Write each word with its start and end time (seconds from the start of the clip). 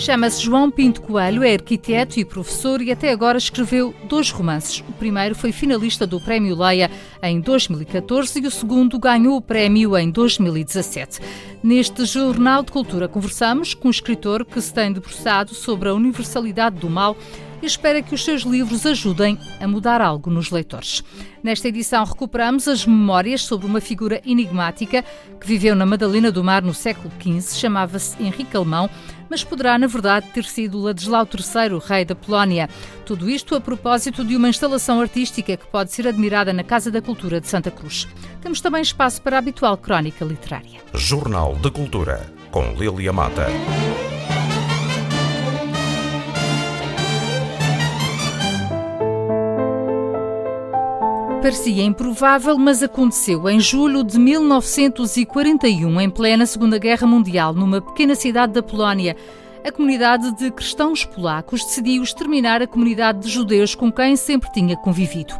Chama-se 0.00 0.42
João 0.42 0.70
Pinto 0.70 1.02
Coelho, 1.02 1.44
é 1.44 1.52
arquiteto 1.52 2.18
e 2.18 2.24
professor 2.24 2.80
e 2.80 2.90
até 2.90 3.12
agora 3.12 3.36
escreveu 3.36 3.94
dois 4.08 4.30
romances. 4.30 4.82
O 4.88 4.92
primeiro 4.92 5.34
foi 5.34 5.52
finalista 5.52 6.06
do 6.06 6.18
Prémio 6.18 6.56
Leia 6.56 6.90
em 7.22 7.38
2014 7.38 8.40
e 8.40 8.46
o 8.46 8.50
segundo 8.50 8.98
ganhou 8.98 9.36
o 9.36 9.42
prémio 9.42 9.98
em 9.98 10.10
2017. 10.10 11.20
Neste 11.62 12.06
Jornal 12.06 12.62
de 12.62 12.72
Cultura 12.72 13.08
conversamos 13.08 13.74
com 13.74 13.88
um 13.88 13.90
escritor 13.90 14.46
que 14.46 14.58
se 14.62 14.72
tem 14.72 14.90
debruçado 14.90 15.54
sobre 15.54 15.90
a 15.90 15.94
universalidade 15.94 16.76
do 16.76 16.88
mal 16.88 17.14
e 17.62 17.66
espera 17.66 18.02
que 18.02 18.14
os 18.14 18.24
seus 18.24 18.42
livros 18.42 18.86
ajudem 18.86 19.38
a 19.60 19.66
mudar 19.66 20.00
algo 20.00 20.30
nos 20.30 20.50
leitores. 20.50 21.02
Nesta 21.42 21.68
edição 21.68 22.04
recuperamos 22.04 22.68
as 22.68 22.84
memórias 22.84 23.42
sobre 23.42 23.66
uma 23.66 23.80
figura 23.80 24.20
enigmática 24.24 25.04
que 25.40 25.46
viveu 25.46 25.74
na 25.74 25.86
Madalena 25.86 26.30
do 26.30 26.44
Mar 26.44 26.62
no 26.62 26.74
século 26.74 27.10
XV, 27.20 27.58
chamava-se 27.58 28.22
Henrique 28.22 28.56
Alemão, 28.56 28.90
mas 29.30 29.44
poderá, 29.44 29.78
na 29.78 29.86
verdade, 29.86 30.26
ter 30.34 30.44
sido 30.44 30.80
Ladislau 30.80 31.24
III, 31.24 31.78
rei 31.86 32.04
da 32.04 32.16
Polónia. 32.16 32.68
Tudo 33.06 33.30
isto 33.30 33.54
a 33.54 33.60
propósito 33.60 34.24
de 34.24 34.36
uma 34.36 34.48
instalação 34.48 35.00
artística 35.00 35.56
que 35.56 35.66
pode 35.68 35.92
ser 35.92 36.08
admirada 36.08 36.52
na 36.52 36.64
Casa 36.64 36.90
da 36.90 37.00
Cultura 37.00 37.40
de 37.40 37.46
Santa 37.46 37.70
Cruz. 37.70 38.08
Temos 38.42 38.60
também 38.60 38.82
espaço 38.82 39.22
para 39.22 39.36
a 39.36 39.38
habitual 39.38 39.76
crónica 39.76 40.24
literária. 40.24 40.80
Jornal 40.94 41.54
de 41.54 41.70
Cultura, 41.70 42.26
com 42.50 42.72
Lilia 42.72 43.12
Mata. 43.12 43.46
Parecia 51.42 51.82
improvável, 51.82 52.58
mas 52.58 52.82
aconteceu 52.82 53.48
em 53.48 53.58
julho 53.58 54.04
de 54.04 54.18
1941, 54.18 55.98
em 55.98 56.10
plena 56.10 56.44
Segunda 56.44 56.76
Guerra 56.76 57.06
Mundial, 57.06 57.54
numa 57.54 57.80
pequena 57.80 58.14
cidade 58.14 58.52
da 58.52 58.62
Polónia. 58.62 59.16
A 59.66 59.72
comunidade 59.72 60.32
de 60.36 60.50
cristãos 60.50 61.02
polacos 61.02 61.64
decidiu 61.64 62.02
exterminar 62.02 62.60
a 62.60 62.66
comunidade 62.66 63.20
de 63.20 63.30
judeus 63.30 63.74
com 63.74 63.90
quem 63.90 64.16
sempre 64.16 64.52
tinha 64.52 64.76
convivido. 64.76 65.32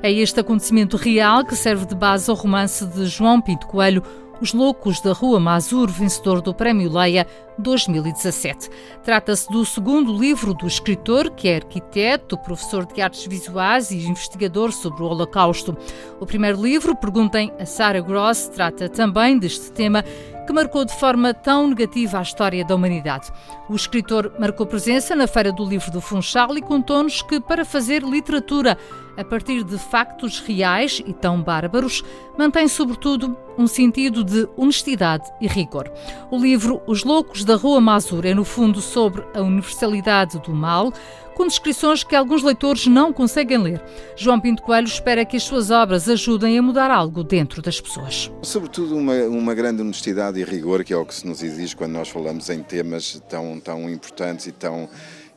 É 0.00 0.12
este 0.12 0.38
acontecimento 0.38 0.96
real 0.96 1.44
que 1.44 1.56
serve 1.56 1.86
de 1.86 1.94
base 1.94 2.30
ao 2.30 2.36
romance 2.36 2.86
de 2.86 3.06
João 3.06 3.40
Pinto 3.40 3.66
Coelho, 3.66 4.02
os 4.40 4.52
Loucos 4.52 5.00
da 5.00 5.12
Rua 5.12 5.40
Mazur, 5.40 5.90
vencedor 5.90 6.40
do 6.40 6.54
Prémio 6.54 6.92
Leia 6.92 7.26
2017. 7.58 8.70
Trata-se 9.02 9.50
do 9.50 9.64
segundo 9.64 10.16
livro 10.16 10.54
do 10.54 10.66
escritor, 10.66 11.30
que 11.30 11.48
é 11.48 11.56
arquiteto, 11.56 12.38
professor 12.38 12.86
de 12.86 13.00
artes 13.00 13.26
visuais 13.26 13.90
e 13.90 14.06
investigador 14.06 14.72
sobre 14.72 15.02
o 15.02 15.06
Holocausto. 15.06 15.76
O 16.20 16.26
primeiro 16.26 16.62
livro, 16.62 16.94
Perguntem 16.94 17.52
a 17.58 17.66
Sarah 17.66 18.00
Gross, 18.00 18.48
trata 18.48 18.88
também 18.88 19.38
deste 19.38 19.72
tema 19.72 20.04
que 20.46 20.52
marcou 20.54 20.82
de 20.82 20.94
forma 20.94 21.34
tão 21.34 21.66
negativa 21.66 22.18
a 22.18 22.22
história 22.22 22.64
da 22.64 22.74
humanidade. 22.74 23.30
O 23.68 23.74
escritor 23.74 24.32
marcou 24.38 24.64
presença 24.64 25.14
na 25.14 25.26
Feira 25.26 25.52
do 25.52 25.62
Livro 25.62 25.90
do 25.90 26.00
Funchal 26.00 26.56
e 26.56 26.62
contou-nos 26.62 27.20
que, 27.20 27.38
para 27.38 27.66
fazer 27.66 28.02
literatura 28.02 28.78
a 29.18 29.24
partir 29.24 29.64
de 29.64 29.76
factos 29.76 30.38
reais 30.38 31.02
e 31.04 31.12
tão 31.12 31.42
bárbaros, 31.42 32.04
mantém 32.38 32.68
sobretudo 32.68 33.36
um 33.58 33.66
sentido 33.66 34.22
de 34.22 34.48
honestidade 34.56 35.24
e 35.40 35.48
rigor. 35.48 35.90
O 36.30 36.38
livro 36.38 36.80
Os 36.86 37.02
Loucos 37.02 37.44
da 37.44 37.56
Rua 37.56 37.80
Mazur 37.80 38.24
é, 38.24 38.32
no 38.32 38.44
fundo, 38.44 38.80
sobre 38.80 39.24
a 39.34 39.42
universalidade 39.42 40.38
do 40.38 40.52
mal, 40.52 40.92
com 41.34 41.46
descrições 41.46 42.04
que 42.04 42.14
alguns 42.14 42.44
leitores 42.44 42.86
não 42.86 43.12
conseguem 43.12 43.58
ler. 43.58 43.82
João 44.16 44.40
Pinto 44.40 44.62
Coelho 44.62 44.86
espera 44.86 45.24
que 45.24 45.36
as 45.36 45.42
suas 45.42 45.70
obras 45.70 46.08
ajudem 46.08 46.58
a 46.58 46.62
mudar 46.62 46.90
algo 46.90 47.24
dentro 47.24 47.60
das 47.60 47.80
pessoas. 47.80 48.30
Sobretudo 48.42 48.96
uma, 48.96 49.14
uma 49.24 49.54
grande 49.54 49.80
honestidade 49.80 50.40
e 50.40 50.44
rigor, 50.44 50.84
que 50.84 50.92
é 50.92 50.96
o 50.96 51.04
que 51.04 51.14
se 51.14 51.26
nos 51.26 51.42
exige 51.42 51.74
quando 51.76 51.92
nós 51.92 52.08
falamos 52.08 52.48
em 52.50 52.62
temas 52.62 53.20
tão, 53.28 53.58
tão 53.60 53.88
importantes 53.90 54.46
e 54.46 54.52
tão 54.52 54.88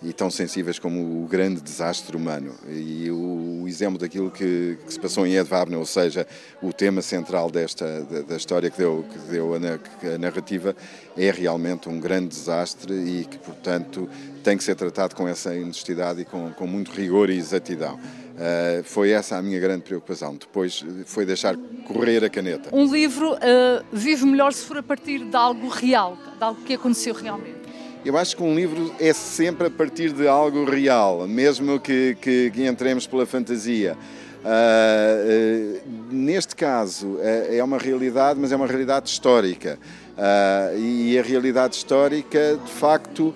e 0.04 0.12
tão 0.12 0.32
sensíveis 0.32 0.80
como 0.80 1.24
o 1.24 1.28
grande 1.28 1.62
desastre 1.62 2.18
humano. 2.18 2.56
E 2.68 3.10
o, 3.12 3.62
o 3.64 3.68
exemplo 3.68 4.00
daquilo 4.00 4.32
que, 4.32 4.78
que, 4.86 4.94
se 4.94 5.00
passou 5.00 5.28
em 5.28 5.36
Ed 5.36 5.48
Wabner, 5.48 5.78
ou 5.78 5.86
seja, 5.86 6.26
o 6.62 6.74
tema 6.74 7.02
central 7.02 7.52
desta 7.52 8.02
da, 8.02 8.22
da 8.22 8.36
história 8.36 8.70
que 8.70 8.78
deu, 8.78 9.06
que 9.10 9.18
deu 9.32 9.54
a, 9.54 9.58
a, 9.58 10.18
narrativa, 10.18 10.76
é 11.16 11.30
realmente 11.30 11.88
um 11.88 12.00
grande 12.00 12.30
desastre 12.30 12.94
e 12.94 13.26
que, 13.26 13.38
portanto, 13.38 14.10
tem 14.44 14.58
que 14.58 14.64
ser 14.64 14.76
tratado 14.76 15.16
com 15.16 15.28
essa 15.28 15.52
honestidade 15.52 16.22
e 16.22 16.26
com, 16.26 16.52
com 16.52 16.66
muito 16.66 16.92
rigor 16.92 17.30
e 17.30 17.38
exatidão. 17.38 18.00
Uh, 18.32 18.84
foi 18.84 19.12
essa 19.12 19.38
a 19.38 19.42
minha 19.42 19.60
grande 19.60 19.84
preocupação. 19.84 20.36
Depois 20.36 20.84
foi 21.06 21.26
deixar 21.26 21.56
correr 21.86 22.24
a 22.24 22.30
caneta. 22.30 22.76
Um 22.76 22.92
livro 22.92 23.34
uh, 23.34 23.86
vive 23.92 24.26
melhor 24.26 24.52
se 24.52 24.66
for 24.66 24.78
a 24.78 24.84
partir 24.84 25.20
de 25.20 25.36
algo 25.36 25.68
real, 25.68 26.18
de 26.38 26.44
algo 26.44 26.60
que 26.64 26.74
aconteceu 26.74 27.14
realmente. 27.14 27.61
Eu 28.04 28.18
acho 28.18 28.36
que 28.36 28.42
um 28.42 28.56
livro 28.56 28.92
é 29.00 29.14
sempre 29.14 29.68
a 29.68 29.70
partir 29.70 30.12
de 30.12 30.28
algo 30.28 30.66
real, 30.66 31.28
mesmo 31.28 31.80
que, 31.80 32.18
que, 32.20 32.50
que 32.50 32.66
entremos 32.66 33.06
pela 33.06 33.28
fantasia. 33.28 33.96
Uh, 34.44 35.78
uh, 35.78 36.12
neste 36.12 36.56
caso 36.56 37.10
uh, 37.10 37.22
é 37.22 37.64
uma 37.64 37.78
realidade, 37.78 38.40
mas 38.40 38.52
é 38.52 38.56
uma 38.56 38.66
realidade 38.66 39.08
histórica. 39.08 39.78
e 40.80 41.18
a 41.18 41.22
realidade 41.22 41.76
histórica, 41.76 42.60
de 42.66 42.72
facto, 42.72 43.36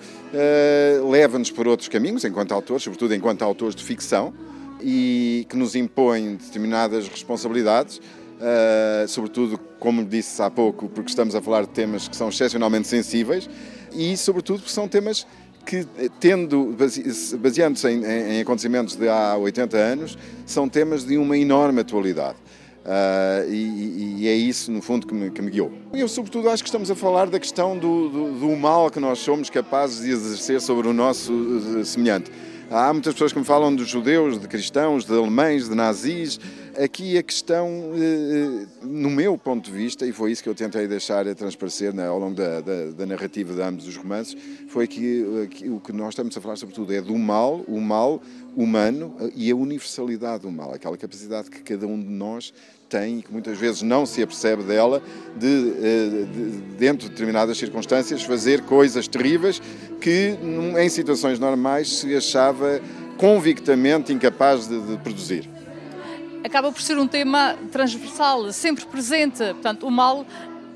leva-nos 1.08 1.50
por 1.50 1.68
outros 1.68 1.88
caminhos, 1.88 2.24
enquanto 2.24 2.52
autores, 2.52 2.82
sobretudo 2.82 3.14
enquanto 3.14 3.42
autores 3.42 3.74
de 3.74 3.84
ficção, 3.84 4.34
e 4.82 5.46
que 5.48 5.56
nos 5.56 5.76
impõe 5.76 6.34
determinadas 6.34 7.06
responsabilidades. 7.06 8.00
Sobretudo, 9.08 9.58
como 9.78 10.04
disse 10.04 10.40
há 10.42 10.50
pouco, 10.50 10.88
porque 10.88 11.10
estamos 11.10 11.34
a 11.34 11.42
falar 11.42 11.62
de 11.62 11.68
temas 11.68 12.08
que 12.08 12.16
são 12.16 12.28
excepcionalmente 12.28 12.88
sensíveis, 12.88 13.48
e, 13.92 14.16
sobretudo, 14.16 14.58
porque 14.58 14.72
são 14.72 14.86
temas 14.86 15.26
que, 15.66 15.84
tendo, 16.20 16.76
baseando-se 17.38 17.88
em, 17.88 18.04
em, 18.04 18.40
acontecimentos 18.40 18.94
de 18.94 19.08
há 19.08 19.36
80 19.36 19.76
anos, 19.76 20.18
são 20.46 20.68
temas 20.68 21.04
de 21.04 21.18
uma 21.18 21.36
enorme 21.36 21.80
atualidade. 21.80 22.36
Uh, 22.86 23.50
e, 23.50 24.20
e, 24.20 24.28
é 24.28 24.34
isso, 24.34 24.70
no 24.70 24.80
fundo, 24.80 25.08
que 25.08 25.12
me, 25.12 25.28
que 25.28 25.42
me, 25.42 25.50
guiou. 25.50 25.72
Eu, 25.92 26.06
sobretudo, 26.06 26.48
acho 26.48 26.62
que 26.62 26.68
estamos 26.68 26.88
a 26.88 26.94
falar 26.94 27.26
da 27.26 27.40
questão 27.40 27.76
do, 27.76 28.08
do, 28.08 28.38
do 28.38 28.56
mal 28.56 28.88
que 28.90 29.00
nós 29.00 29.18
somos 29.18 29.50
capazes 29.50 30.04
de 30.04 30.10
exercer 30.12 30.60
sobre 30.60 30.86
o 30.86 30.92
nosso 30.92 31.32
uh, 31.32 31.84
semelhante. 31.84 32.30
Há 32.70 32.92
muitas 32.92 33.14
pessoas 33.14 33.32
que 33.32 33.40
me 33.40 33.44
falam 33.44 33.74
de 33.74 33.84
judeus, 33.84 34.38
de 34.40 34.46
cristãos, 34.46 35.04
de 35.04 35.12
alemães, 35.12 35.68
de 35.68 35.74
nazis. 35.74 36.38
Aqui 36.78 37.16
a 37.16 37.22
questão, 37.22 37.92
eh, 37.94 38.64
eh, 38.64 38.66
no 38.82 39.08
meu 39.08 39.38
ponto 39.38 39.70
de 39.70 39.74
vista, 39.74 40.06
e 40.06 40.12
foi 40.12 40.32
isso 40.32 40.42
que 40.42 40.48
eu 40.48 40.54
tentei 40.54 40.86
deixar 40.86 41.26
a 41.26 41.34
transparecer 41.34 41.98
ao 41.98 42.18
longo 42.18 42.34
da, 42.34 42.60
da, 42.60 42.90
da 42.90 43.06
narrativa 43.06 43.54
de 43.54 43.62
ambos 43.62 43.88
os 43.88 43.96
romances, 43.96 44.36
foi 44.68 44.86
que, 44.86 45.48
que 45.50 45.70
o 45.70 45.80
que 45.80 45.90
nós 45.90 46.10
estamos 46.10 46.36
a 46.36 46.40
falar, 46.40 46.56
sobretudo, 46.56 46.92
é 46.92 47.00
do 47.00 47.16
mal, 47.16 47.64
o 47.66 47.80
mal 47.80 48.20
humano 48.54 49.16
e 49.34 49.50
a 49.50 49.56
universalidade 49.56 50.42
do 50.42 50.50
mal, 50.50 50.74
aquela 50.74 50.98
capacidade 50.98 51.50
que 51.50 51.62
cada 51.62 51.86
um 51.86 51.98
de 51.98 52.10
nós 52.10 52.52
tem 52.90 53.20
e 53.20 53.22
que 53.22 53.32
muitas 53.32 53.56
vezes 53.56 53.80
não 53.80 54.04
se 54.04 54.22
apercebe 54.22 54.62
dela, 54.62 55.02
de, 55.34 55.72
eh, 55.82 56.26
de, 56.30 56.50
dentro 56.76 57.06
de 57.06 57.10
determinadas 57.10 57.56
circunstâncias, 57.56 58.22
fazer 58.22 58.60
coisas 58.62 59.08
terríveis 59.08 59.62
que 59.98 60.36
em 60.78 60.88
situações 60.90 61.38
normais 61.38 62.00
se 62.00 62.14
achava 62.14 62.82
convictamente 63.16 64.12
incapaz 64.12 64.68
de, 64.68 64.78
de 64.78 64.98
produzir. 64.98 65.55
Acaba 66.46 66.70
por 66.70 66.80
ser 66.80 66.96
um 66.96 67.08
tema 67.08 67.56
transversal, 67.72 68.52
sempre 68.52 68.86
presente. 68.86 69.38
Portanto, 69.38 69.86
o 69.86 69.90
mal 69.90 70.24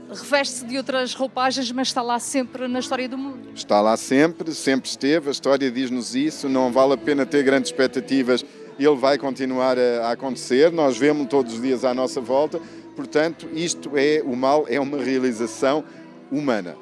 reveste-se 0.08 0.64
de 0.64 0.76
outras 0.76 1.14
roupagens, 1.14 1.70
mas 1.70 1.88
está 1.88 2.03
lá 2.03 2.19
sempre 2.19 2.66
na 2.66 2.81
história 2.81 3.08
do 3.08 3.16
mundo. 3.16 3.50
Está 3.54 3.81
lá 3.81 3.97
sempre, 3.97 4.53
sempre 4.53 4.91
esteve. 4.91 5.28
A 5.28 5.32
história 5.32 5.70
diz-nos 5.70 6.16
isso. 6.16 6.48
Não 6.48 6.72
vale 6.72 6.94
a 6.94 6.97
pena 6.97 7.25
ter 7.25 7.44
grandes 7.44 7.70
expectativas 7.70 8.44
ele 8.87 8.96
vai 8.96 9.19
continuar 9.19 9.78
a, 9.78 10.06
a 10.08 10.12
acontecer, 10.12 10.72
nós 10.72 10.96
vemos 10.96 11.28
todos 11.28 11.55
os 11.55 11.61
dias 11.61 11.84
à 11.84 11.93
nossa 11.93 12.20
volta, 12.20 12.61
portanto, 12.96 13.49
isto 13.52 13.93
é, 13.94 14.23
o 14.25 14.34
mal 14.34 14.64
é 14.69 14.81
uma 14.81 14.99
realização 14.99 15.84
humana. 16.31 16.76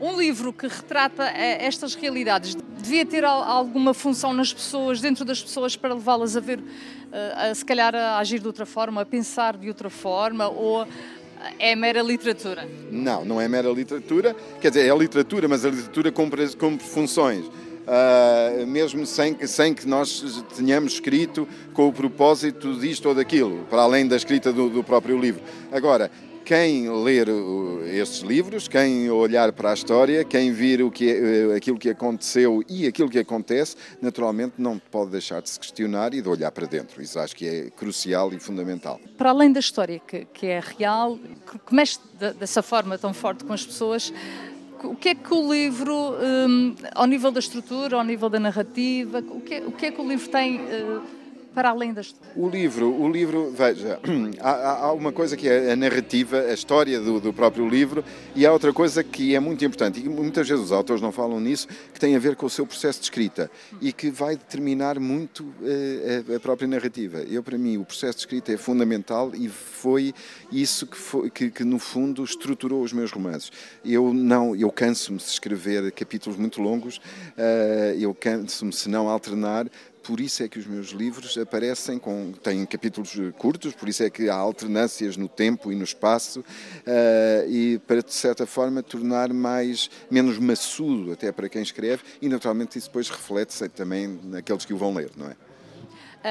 Um 0.00 0.18
livro 0.18 0.52
que 0.52 0.66
retrata 0.66 1.24
eh, 1.24 1.64
estas 1.64 1.94
realidades 1.94 2.56
devia 2.78 3.04
ter 3.04 3.24
alguma 3.24 3.94
função 3.94 4.32
nas 4.32 4.52
pessoas, 4.52 5.00
dentro 5.00 5.24
das 5.24 5.40
pessoas, 5.40 5.76
para 5.76 5.94
levá-las 5.94 6.36
a 6.36 6.40
ver, 6.40 6.60
a, 7.12 7.54
se 7.54 7.64
calhar 7.64 7.94
a 7.94 8.18
agir 8.18 8.40
de 8.40 8.46
outra 8.46 8.66
forma, 8.66 9.02
a 9.02 9.06
pensar 9.06 9.56
de 9.56 9.68
outra 9.68 9.90
forma, 9.90 10.48
ou 10.48 10.86
é 11.58 11.74
mera 11.74 12.02
literatura? 12.02 12.68
Não, 12.90 13.24
não 13.24 13.40
é 13.40 13.48
mera 13.48 13.68
literatura. 13.70 14.34
Quer 14.60 14.70
dizer, 14.70 14.88
é 14.88 14.96
literatura, 14.96 15.48
mas 15.48 15.64
a 15.64 15.70
literatura 15.70 16.12
cumpre, 16.12 16.56
cumpre 16.56 16.86
funções 16.86 17.44
uh, 17.82 18.66
mesmo 18.66 19.06
sem, 19.06 19.36
sem 19.46 19.74
que 19.74 19.86
nós 19.86 20.44
tenhamos 20.56 20.94
escrito 20.94 21.48
com 21.72 21.88
o 21.88 21.92
propósito 21.92 22.78
disto 22.78 23.08
ou 23.08 23.14
daquilo, 23.14 23.66
para 23.68 23.82
além 23.82 24.06
da 24.06 24.16
escrita 24.16 24.52
do, 24.52 24.68
do 24.68 24.84
próprio 24.84 25.18
livro. 25.18 25.42
Agora, 25.70 26.10
quem 26.44 26.90
ler 27.02 27.28
estes 27.92 28.20
livros, 28.20 28.68
quem 28.68 29.10
olhar 29.10 29.52
para 29.52 29.70
a 29.70 29.74
história, 29.74 30.24
quem 30.24 30.52
vir 30.52 30.82
o 30.82 30.90
que, 30.90 31.10
é, 31.10 31.54
aquilo 31.56 31.78
que 31.78 31.90
aconteceu 31.90 32.62
e 32.68 32.86
aquilo 32.86 33.08
que 33.08 33.18
acontece, 33.18 33.76
naturalmente 34.00 34.54
não 34.58 34.78
pode 34.78 35.10
deixar 35.10 35.40
de 35.40 35.50
se 35.50 35.58
questionar 35.58 36.14
e 36.14 36.20
de 36.20 36.28
olhar 36.28 36.50
para 36.50 36.66
dentro. 36.66 37.00
Isso 37.02 37.18
acho 37.18 37.34
que 37.34 37.46
é 37.46 37.70
crucial 37.70 38.32
e 38.32 38.38
fundamental. 38.38 39.00
Para 39.16 39.30
além 39.30 39.52
da 39.52 39.60
história 39.60 40.00
que, 40.00 40.24
que 40.26 40.46
é 40.46 40.60
real, 40.60 41.18
que 41.66 41.74
mexe 41.74 41.98
dessa 42.38 42.62
forma 42.62 42.98
tão 42.98 43.14
forte 43.14 43.44
com 43.44 43.52
as 43.52 43.64
pessoas, 43.64 44.12
o 44.82 44.96
que 44.96 45.10
é 45.10 45.14
que 45.14 45.32
o 45.32 45.52
livro, 45.52 45.94
um, 45.94 46.74
ao 46.94 47.06
nível 47.06 47.30
da 47.30 47.38
estrutura, 47.38 47.96
ao 47.96 48.04
nível 48.04 48.28
da 48.28 48.40
narrativa, 48.40 49.18
o 49.20 49.40
que, 49.40 49.54
é, 49.54 49.60
o 49.60 49.72
que 49.72 49.86
é 49.86 49.92
que 49.92 50.00
o 50.00 50.08
livro 50.08 50.28
tem... 50.28 50.60
Uh, 50.60 51.21
para 51.54 51.70
além 51.70 51.92
da 51.92 52.00
história? 52.00 52.32
O 52.34 52.48
livro, 52.48 52.88
o 52.88 53.10
livro 53.10 53.50
veja, 53.50 54.00
há, 54.40 54.86
há 54.86 54.92
uma 54.92 55.12
coisa 55.12 55.36
que 55.36 55.48
é 55.48 55.72
a 55.72 55.76
narrativa, 55.76 56.38
a 56.38 56.54
história 56.54 57.00
do, 57.00 57.20
do, 57.20 57.32
próprio 57.32 57.68
livro, 57.68 58.04
e 58.34 58.46
há 58.46 58.52
outra 58.52 58.72
coisa 58.72 59.04
que 59.04 59.34
é 59.34 59.40
muito 59.40 59.64
importante, 59.64 60.00
e 60.00 60.08
muitas 60.08 60.48
vezes 60.48 60.64
os 60.64 60.72
autores 60.72 61.02
não 61.02 61.12
falam 61.12 61.40
nisso, 61.40 61.68
que 61.92 62.00
tem 62.00 62.16
a 62.16 62.18
ver 62.18 62.36
com 62.36 62.46
o 62.46 62.50
seu 62.50 62.66
processo 62.66 63.00
de 63.00 63.04
escrita 63.04 63.50
e 63.80 63.92
que 63.92 64.10
vai 64.10 64.36
determinar 64.36 64.98
muito 64.98 65.42
uh, 65.42 66.32
a, 66.32 66.36
a, 66.36 66.40
própria 66.40 66.66
narrativa. 66.66 67.18
Eu, 67.18 67.42
para 67.42 67.58
mim, 67.58 67.76
o 67.76 67.84
processo 67.84 68.18
de 68.18 68.20
escrita 68.20 68.52
é 68.52 68.56
fundamental 68.56 69.32
e 69.34 69.48
foi 69.48 70.14
isso 70.50 70.86
que, 70.86 70.96
foi, 70.96 71.30
que, 71.30 71.50
que 71.50 71.64
no 71.64 71.78
fundo, 71.78 72.24
estruturou 72.24 72.82
os 72.82 72.92
meus 72.92 73.10
romances. 73.10 73.52
Eu 73.84 74.12
não, 74.12 74.56
eu 74.56 74.70
canso-me 74.70 75.18
de 75.18 75.24
escrever 75.24 75.92
capítulos 75.92 76.38
muito 76.38 76.62
longos, 76.62 76.96
uh, 76.96 77.98
eu 77.98 78.14
canso-me 78.14 78.72
se 78.72 78.88
não 78.88 79.08
alternar, 79.08 79.66
por 80.02 80.20
isso 80.20 80.42
é 80.42 80.48
que 80.48 80.58
os 80.58 80.66
meus 80.66 80.88
livros 80.88 81.36
aparecem 81.38 81.98
com 81.98 82.32
têm 82.32 82.66
capítulos 82.66 83.12
curtos, 83.38 83.74
por 83.74 83.88
isso 83.88 84.02
é 84.02 84.10
que 84.10 84.28
há 84.28 84.34
alternâncias 84.34 85.16
no 85.16 85.28
tempo 85.28 85.70
e 85.70 85.74
no 85.74 85.84
espaço 85.84 86.40
uh, 86.40 87.48
e 87.48 87.78
para 87.86 88.02
de 88.02 88.12
certa 88.12 88.46
forma 88.46 88.82
tornar 88.82 89.32
mais 89.32 89.90
menos 90.10 90.38
maçudo 90.38 91.12
até 91.12 91.30
para 91.30 91.48
quem 91.48 91.62
escreve 91.62 92.02
e 92.20 92.28
naturalmente 92.28 92.78
isso 92.78 92.88
depois 92.88 93.08
reflete-se 93.08 93.68
também 93.68 94.20
naqueles 94.24 94.64
que 94.64 94.74
o 94.74 94.76
vão 94.76 94.94
ler, 94.94 95.10
não 95.16 95.26
é? 95.26 95.36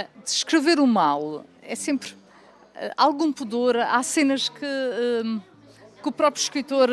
Uh, 0.04 0.24
descrever 0.24 0.80
o 0.80 0.88
mal 0.88 1.46
é 1.62 1.76
sempre 1.76 2.12
uh, 2.12 2.92
algum 2.98 3.32
pudor. 3.32 3.78
Há 3.78 4.04
cenas 4.04 4.50
que, 4.50 4.66
que 6.02 6.10
o 6.10 6.12
próprio 6.12 6.42
escritor 6.42 6.90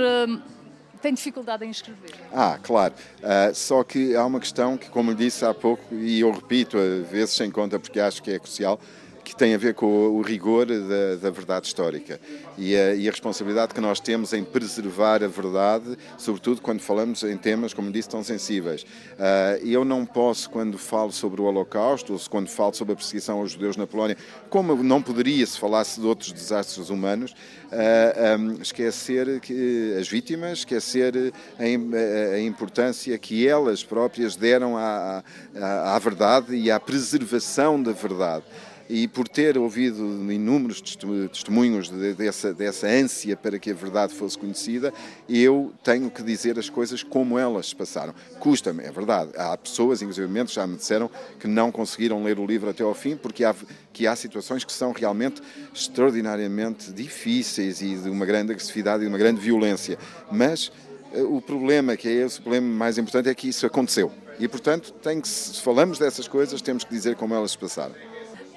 tem 0.98 1.14
dificuldade 1.14 1.64
em 1.64 1.70
escrever. 1.70 2.14
Ah, 2.32 2.58
claro. 2.62 2.94
Uh, 3.18 3.54
só 3.54 3.82
que 3.84 4.14
há 4.14 4.24
uma 4.24 4.40
questão 4.40 4.76
que, 4.76 4.88
como 4.88 5.14
disse 5.14 5.44
há 5.44 5.54
pouco, 5.54 5.94
e 5.94 6.20
eu 6.20 6.30
repito 6.30 6.76
a 6.76 7.02
vezes 7.10 7.34
sem 7.34 7.50
conta 7.50 7.78
porque 7.78 8.00
acho 8.00 8.22
que 8.22 8.30
é 8.30 8.38
crucial, 8.38 8.80
que 9.28 9.36
tem 9.36 9.54
a 9.54 9.58
ver 9.58 9.74
com 9.74 9.86
o 9.86 10.22
rigor 10.22 10.64
da, 10.64 11.16
da 11.20 11.30
verdade 11.30 11.66
histórica 11.66 12.18
e 12.56 12.74
a, 12.74 12.94
e 12.94 13.06
a, 13.06 13.10
responsabilidade 13.10 13.74
que 13.74 13.80
nós 13.80 14.00
temos 14.00 14.32
em 14.32 14.42
preservar 14.42 15.22
a 15.22 15.28
verdade, 15.28 15.98
sobretudo 16.16 16.62
quando 16.62 16.80
falamos 16.80 17.22
em 17.22 17.36
temas, 17.36 17.74
como 17.74 17.92
disse, 17.92 18.08
tão 18.08 18.24
sensíveis. 18.24 18.84
Uh, 18.84 19.66
eu 19.66 19.84
não 19.84 20.06
posso, 20.06 20.48
quando 20.48 20.78
falo 20.78 21.12
sobre 21.12 21.42
o 21.42 21.44
Holocausto, 21.44 22.14
ou 22.14 22.20
quando 22.30 22.48
falo 22.48 22.72
sobre 22.72 22.94
a 22.94 22.96
perseguição 22.96 23.40
aos 23.40 23.52
judeus 23.52 23.76
na 23.76 23.86
Polónia, 23.86 24.16
como 24.48 24.82
não 24.82 25.02
poderia 25.02 25.46
se 25.46 25.58
falasse 25.58 26.00
de 26.00 26.06
outros 26.06 26.32
desastres 26.32 26.88
humanos, 26.88 27.32
uh, 27.32 27.34
ah, 27.74 28.36
um, 28.38 28.62
esquecer 28.62 29.40
que 29.40 29.94
as 30.00 30.08
vítimas, 30.08 30.60
esquecer 30.60 31.34
a, 31.58 32.34
a, 32.34 32.40
importância 32.40 33.18
que 33.18 33.46
elas 33.46 33.84
próprias 33.84 34.36
deram 34.36 34.78
à, 34.78 35.22
à, 35.54 35.96
à 35.96 35.98
verdade 35.98 36.56
e 36.56 36.70
à 36.70 36.80
preservação 36.80 37.82
da 37.82 37.92
verdade 37.92 38.44
e 38.88 39.06
por 39.06 39.28
ter 39.28 39.58
ouvido 39.58 40.02
inúmeros 40.32 40.80
testemunhos 40.80 41.90
dessa, 42.16 42.54
dessa 42.54 42.86
ânsia 42.86 43.36
para 43.36 43.58
que 43.58 43.70
a 43.70 43.74
verdade 43.74 44.14
fosse 44.14 44.38
conhecida, 44.38 44.92
eu 45.28 45.72
tenho 45.84 46.10
que 46.10 46.22
dizer 46.22 46.58
as 46.58 46.70
coisas 46.70 47.02
como 47.02 47.38
elas 47.38 47.68
se 47.68 47.76
passaram. 47.76 48.14
Custa-me, 48.40 48.84
é 48.84 48.90
verdade. 48.90 49.32
Há 49.36 49.56
pessoas, 49.56 50.00
inclusive, 50.00 50.28
já 50.46 50.66
me 50.66 50.76
disseram 50.76 51.10
que 51.38 51.46
não 51.46 51.70
conseguiram 51.70 52.22
ler 52.24 52.38
o 52.38 52.46
livro 52.46 52.70
até 52.70 52.82
ao 52.82 52.94
fim 52.94 53.16
porque 53.16 53.44
há, 53.44 53.54
que 53.92 54.06
há 54.06 54.16
situações 54.16 54.64
que 54.64 54.72
são 54.72 54.92
realmente 54.92 55.42
extraordinariamente 55.74 56.90
difíceis 56.92 57.82
e 57.82 57.94
de 57.96 58.08
uma 58.08 58.24
grande 58.24 58.52
agressividade 58.52 59.02
e 59.02 59.06
de 59.06 59.12
uma 59.12 59.18
grande 59.18 59.40
violência. 59.40 59.98
Mas 60.32 60.72
eh, 61.12 61.22
o 61.22 61.42
problema, 61.42 61.96
que 61.96 62.08
é 62.08 62.12
esse 62.12 62.38
o 62.38 62.42
problema 62.42 62.66
mais 62.66 62.96
importante, 62.96 63.28
é 63.28 63.34
que 63.34 63.48
isso 63.48 63.66
aconteceu. 63.66 64.10
E, 64.40 64.46
portanto, 64.46 64.92
tem 65.02 65.20
que, 65.20 65.28
se 65.28 65.60
falamos 65.60 65.98
dessas 65.98 66.28
coisas, 66.28 66.62
temos 66.62 66.84
que 66.84 66.90
dizer 66.90 67.16
como 67.16 67.34
elas 67.34 67.50
se 67.50 67.58
passaram. 67.58 67.94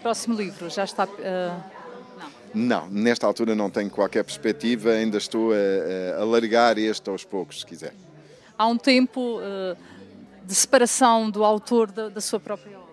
Próximo 0.01 0.35
livro, 0.35 0.69
já 0.69 0.83
está. 0.83 1.05
Uh... 1.05 1.81
Não. 2.53 2.89
nesta 2.89 3.25
altura 3.25 3.55
não 3.55 3.69
tenho 3.69 3.89
qualquer 3.89 4.23
perspectiva, 4.23 4.91
ainda 4.91 5.17
estou 5.17 5.51
a, 5.53 6.17
a 6.17 6.21
alargar 6.21 6.77
este 6.77 7.09
aos 7.09 7.23
poucos, 7.23 7.61
se 7.61 7.65
quiser. 7.65 7.93
Há 8.57 8.67
um 8.67 8.77
tempo 8.77 9.39
uh, 9.39 9.77
de 10.45 10.53
separação 10.53 11.29
do 11.29 11.45
autor 11.45 11.91
da, 11.91 12.09
da 12.09 12.19
sua 12.19 12.39
própria 12.39 12.77
obra? 12.77 12.91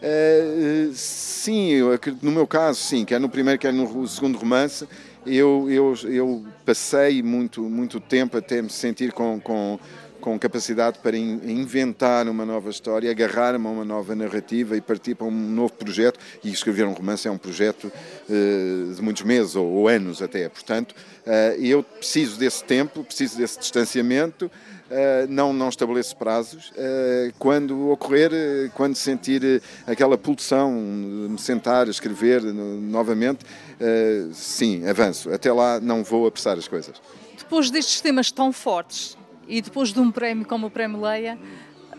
Uh, 0.00 0.92
sim, 0.94 1.68
eu, 1.72 1.98
no 2.22 2.30
meu 2.30 2.46
caso, 2.46 2.80
sim, 2.80 3.04
quer 3.04 3.20
no 3.20 3.28
primeiro, 3.28 3.60
quer 3.60 3.72
no 3.72 4.06
segundo 4.08 4.38
romance, 4.38 4.88
eu, 5.26 5.66
eu, 5.70 5.94
eu 6.04 6.44
passei 6.64 7.22
muito, 7.22 7.62
muito 7.62 8.00
tempo 8.00 8.36
até 8.36 8.60
me 8.60 8.70
sentir 8.70 9.12
com, 9.12 9.40
com 9.40 9.78
com 10.24 10.38
capacidade 10.38 11.00
para 11.00 11.18
inventar 11.18 12.26
uma 12.26 12.46
nova 12.46 12.70
história, 12.70 13.10
agarrar-me 13.10 13.66
a 13.66 13.68
uma 13.68 13.84
nova 13.84 14.14
narrativa 14.14 14.74
e 14.74 14.80
partir 14.80 15.14
para 15.14 15.26
um 15.26 15.30
novo 15.30 15.74
projeto. 15.74 16.18
E 16.42 16.50
escrever 16.50 16.86
um 16.86 16.94
romance 16.94 17.28
é 17.28 17.30
um 17.30 17.36
projeto 17.36 17.92
uh, 17.92 18.94
de 18.94 19.02
muitos 19.02 19.22
meses 19.22 19.54
ou, 19.54 19.86
anos 19.86 20.22
até. 20.22 20.48
Portanto, 20.48 20.92
uh, 21.26 21.60
eu 21.62 21.82
preciso 21.82 22.38
desse 22.38 22.64
tempo, 22.64 23.04
preciso 23.04 23.36
desse 23.36 23.58
distanciamento. 23.58 24.46
Uh, 24.46 25.28
não, 25.28 25.52
não 25.52 25.68
estabeleço 25.68 26.16
prazos. 26.16 26.72
quando 27.38 27.90
ocorrer, 27.90 28.70
quando 28.72 28.96
sentir 28.96 29.62
aquela 29.86 30.16
pulsão 30.16 30.72
me 30.72 31.38
sentar, 31.38 31.86
escrever 31.86 32.42
novamente, 32.42 33.44
sim, 34.32 34.86
avanço. 34.88 35.30
Até 35.30 35.52
lá 35.52 35.80
não 35.80 36.02
vou 36.02 36.26
apressar 36.26 36.56
as 36.56 36.68
coisas. 36.68 36.94
Depois 37.36 37.70
destes 37.70 38.00
temas 38.00 38.30
tão 38.30 38.52
fortes, 38.52 39.16
e 39.48 39.60
depois 39.60 39.92
de 39.92 40.00
um 40.00 40.10
prémio 40.10 40.46
como 40.46 40.66
o 40.66 40.70
Prémio 40.70 41.00
Leia, 41.00 41.38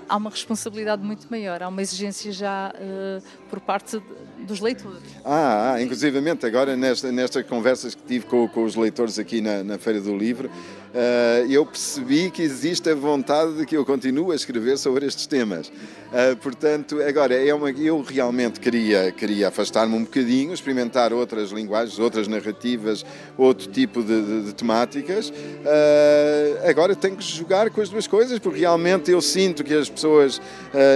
há 0.07 0.17
uma 0.17 0.29
responsabilidade 0.29 1.03
muito 1.03 1.27
maior, 1.29 1.61
há 1.63 1.67
uma 1.67 1.81
exigência 1.81 2.31
já 2.31 2.73
uh, 2.73 3.23
por 3.49 3.59
parte 3.59 4.01
dos 4.39 4.59
leitores. 4.59 5.01
Ah, 5.23 5.73
ah 5.73 5.81
inclusivamente 5.81 6.45
agora 6.45 6.75
nesta, 6.75 7.11
nestas 7.11 7.45
conversas 7.45 7.95
que 7.95 8.03
tive 8.03 8.25
com, 8.25 8.47
com 8.47 8.63
os 8.63 8.75
leitores 8.75 9.17
aqui 9.17 9.41
na, 9.41 9.63
na 9.63 9.77
Feira 9.77 9.99
do 9.99 10.15
Livro, 10.15 10.49
uh, 10.95 11.51
eu 11.51 11.65
percebi 11.65 12.31
que 12.31 12.41
existe 12.41 12.89
a 12.89 12.95
vontade 12.95 13.57
de 13.57 13.65
que 13.65 13.75
eu 13.75 13.85
continue 13.85 14.31
a 14.31 14.35
escrever 14.35 14.77
sobre 14.77 15.05
estes 15.05 15.27
temas. 15.27 15.67
Uh, 15.67 16.35
portanto, 16.37 17.01
agora, 17.01 17.35
é 17.35 17.53
uma, 17.53 17.69
eu 17.69 18.01
realmente 18.01 18.59
queria, 18.59 19.11
queria 19.11 19.49
afastar-me 19.49 19.93
um 19.93 20.03
bocadinho, 20.03 20.53
experimentar 20.53 21.11
outras 21.11 21.51
linguagens, 21.51 21.99
outras 21.99 22.27
narrativas, 22.27 23.05
outro 23.37 23.69
tipo 23.69 24.01
de, 24.01 24.21
de, 24.21 24.41
de 24.45 24.53
temáticas. 24.53 25.29
Uh, 25.29 26.69
agora 26.69 26.95
tenho 26.95 27.17
que 27.17 27.23
jogar 27.23 27.69
com 27.69 27.81
as 27.81 27.89
duas 27.89 28.07
coisas, 28.07 28.39
porque 28.39 28.61
realmente 28.61 29.11
eu 29.11 29.21
sinto 29.21 29.63
que 29.63 29.73
as 29.73 29.89
pessoas 29.89 30.41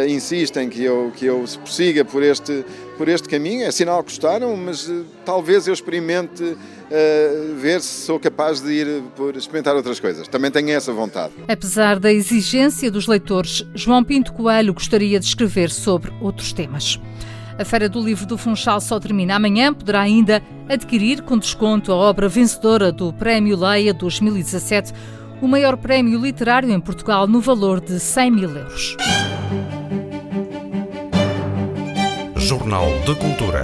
insistem 0.07 0.69
que 0.69 0.83
eu, 0.83 1.11
que 1.15 1.25
eu 1.25 1.43
prossiga 1.63 2.03
por 2.05 2.23
este, 2.23 2.65
por 2.99 3.07
este 3.07 3.29
caminho. 3.29 3.63
É 3.63 3.71
sinal 3.71 4.03
que 4.03 4.09
gostaram, 4.09 4.57
mas 4.57 4.91
talvez 5.23 5.65
eu 5.65 5.73
experimente 5.73 6.43
uh, 6.43 7.55
ver 7.55 7.79
se 7.79 8.05
sou 8.05 8.19
capaz 8.19 8.59
de 8.59 8.73
ir 8.73 9.03
por 9.15 9.37
experimentar 9.37 9.73
outras 9.73 10.01
coisas. 10.01 10.27
Também 10.27 10.51
tenho 10.51 10.69
essa 10.71 10.91
vontade. 10.91 11.31
Apesar 11.47 11.97
da 11.97 12.11
exigência 12.11 12.91
dos 12.91 13.07
leitores, 13.07 13.65
João 13.73 14.03
Pinto 14.03 14.33
Coelho 14.33 14.73
gostaria 14.73 15.17
de 15.17 15.25
escrever 15.25 15.71
sobre 15.71 16.11
outros 16.19 16.51
temas. 16.51 16.99
A 17.57 17.63
Feira 17.63 17.87
do 17.87 18.01
Livro 18.01 18.25
do 18.25 18.37
Funchal 18.37 18.81
só 18.81 18.99
termina 18.99 19.35
amanhã. 19.35 19.73
Poderá 19.73 20.01
ainda 20.01 20.43
adquirir 20.67 21.21
com 21.21 21.37
desconto 21.37 21.93
a 21.93 21.95
obra 21.95 22.27
vencedora 22.27 22.91
do 22.91 23.13
Prémio 23.13 23.57
Leia 23.57 23.93
2017, 23.93 24.91
o 25.41 25.47
maior 25.47 25.77
prémio 25.77 26.19
literário 26.19 26.69
em 26.69 26.79
Portugal 26.81 27.27
no 27.27 27.39
valor 27.39 27.79
de 27.79 27.97
100 27.97 28.31
mil 28.31 28.49
euros. 28.49 28.97
Jornal 32.49 32.87
de 33.05 33.13
Cultura. 33.13 33.63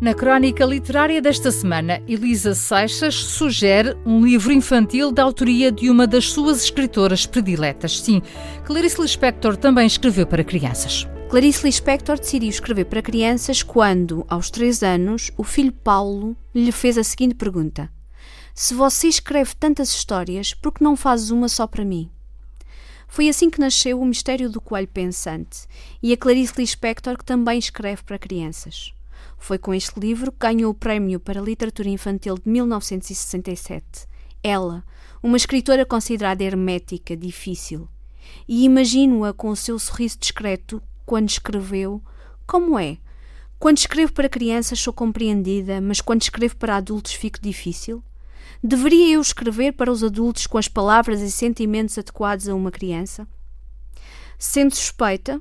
Na 0.00 0.12
crónica 0.12 0.64
literária 0.64 1.22
desta 1.22 1.52
semana, 1.52 2.02
Elisa 2.08 2.52
Seixas 2.52 3.14
sugere 3.14 3.96
um 4.04 4.24
livro 4.24 4.52
infantil 4.52 5.12
da 5.12 5.22
autoria 5.22 5.70
de 5.70 5.88
uma 5.88 6.04
das 6.04 6.32
suas 6.32 6.64
escritoras 6.64 7.24
prediletas. 7.24 8.00
Sim, 8.00 8.20
Clarice 8.64 9.00
Lispector 9.00 9.56
também 9.56 9.86
escreveu 9.86 10.26
para 10.26 10.42
crianças. 10.42 11.06
Clarice 11.28 11.64
Lispector 11.64 12.18
decidiu 12.18 12.48
escrever 12.48 12.86
para 12.86 13.00
crianças 13.00 13.62
quando, 13.62 14.26
aos 14.28 14.50
três 14.50 14.82
anos, 14.82 15.30
o 15.36 15.44
filho 15.44 15.70
Paulo 15.70 16.36
lhe 16.52 16.72
fez 16.72 16.98
a 16.98 17.04
seguinte 17.04 17.36
pergunta: 17.36 17.88
Se 18.54 18.74
você 18.74 19.08
escreve 19.08 19.54
tantas 19.54 19.90
histórias, 19.90 20.52
por 20.54 20.72
que 20.72 20.82
não 20.82 20.96
fazes 20.96 21.30
uma 21.30 21.48
só 21.48 21.66
para 21.66 21.84
mim? 21.84 22.10
Foi 23.06 23.28
assim 23.28 23.50
que 23.50 23.60
nasceu 23.60 24.00
o 24.00 24.04
Mistério 24.04 24.48
do 24.48 24.60
Coelho 24.60 24.88
Pensante 24.88 25.66
e 26.02 26.12
a 26.12 26.16
Clarice 26.16 26.54
Lispector, 26.56 27.18
que 27.18 27.24
também 27.24 27.58
escreve 27.58 28.02
para 28.02 28.18
crianças. 28.18 28.92
Foi 29.36 29.58
com 29.58 29.74
este 29.74 29.98
livro 29.98 30.30
que 30.30 30.38
ganhou 30.38 30.70
o 30.70 30.74
Prémio 30.74 31.18
para 31.18 31.40
Literatura 31.40 31.88
Infantil 31.88 32.36
de 32.36 32.48
1967. 32.48 34.06
Ela, 34.42 34.84
uma 35.22 35.36
escritora 35.36 35.84
considerada 35.84 36.44
hermética, 36.44 37.16
difícil. 37.16 37.88
E 38.46 38.64
imagino-a 38.64 39.32
com 39.32 39.48
o 39.48 39.56
seu 39.56 39.78
sorriso 39.78 40.18
discreto 40.18 40.82
quando 41.04 41.30
escreveu: 41.30 42.02
Como 42.46 42.78
é? 42.78 42.98
Quando 43.58 43.78
escrevo 43.78 44.12
para 44.12 44.28
crianças 44.28 44.78
sou 44.78 44.92
compreendida, 44.92 45.80
mas 45.80 46.00
quando 46.00 46.22
escrevo 46.22 46.56
para 46.56 46.76
adultos 46.76 47.14
fico 47.14 47.40
difícil? 47.40 48.02
Deveria 48.62 49.14
eu 49.14 49.22
escrever 49.22 49.72
para 49.72 49.90
os 49.90 50.04
adultos 50.04 50.46
com 50.46 50.58
as 50.58 50.68
palavras 50.68 51.22
e 51.22 51.30
sentimentos 51.30 51.96
adequados 51.96 52.46
a 52.46 52.54
uma 52.54 52.70
criança? 52.70 53.26
Sendo 54.38 54.74
suspeita, 54.74 55.40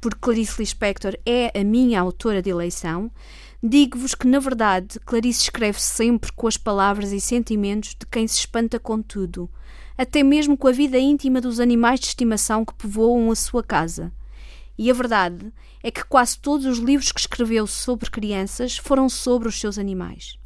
porque 0.00 0.20
Clarice 0.20 0.60
Lispector 0.60 1.18
é 1.26 1.50
a 1.58 1.64
minha 1.64 2.00
autora 2.00 2.40
de 2.40 2.48
eleição, 2.48 3.10
digo-vos 3.60 4.14
que, 4.14 4.28
na 4.28 4.38
verdade, 4.38 5.00
Clarice 5.00 5.42
escreve 5.42 5.80
sempre 5.80 6.30
com 6.30 6.46
as 6.46 6.56
palavras 6.56 7.10
e 7.10 7.20
sentimentos 7.20 7.90
de 7.90 8.06
quem 8.06 8.28
se 8.28 8.38
espanta 8.38 8.78
com 8.78 9.02
tudo, 9.02 9.50
até 9.98 10.22
mesmo 10.22 10.56
com 10.56 10.68
a 10.68 10.72
vida 10.72 10.96
íntima 10.96 11.40
dos 11.40 11.58
animais 11.58 11.98
de 11.98 12.06
estimação 12.06 12.64
que 12.64 12.74
povoam 12.74 13.32
a 13.32 13.34
sua 13.34 13.64
casa. 13.64 14.12
E 14.78 14.88
a 14.88 14.94
verdade 14.94 15.52
é 15.82 15.90
que 15.90 16.04
quase 16.04 16.38
todos 16.38 16.66
os 16.66 16.78
livros 16.78 17.10
que 17.10 17.20
escreveu 17.20 17.66
sobre 17.66 18.08
crianças 18.08 18.76
foram 18.76 19.08
sobre 19.08 19.48
os 19.48 19.58
seus 19.58 19.76
animais. 19.76 20.38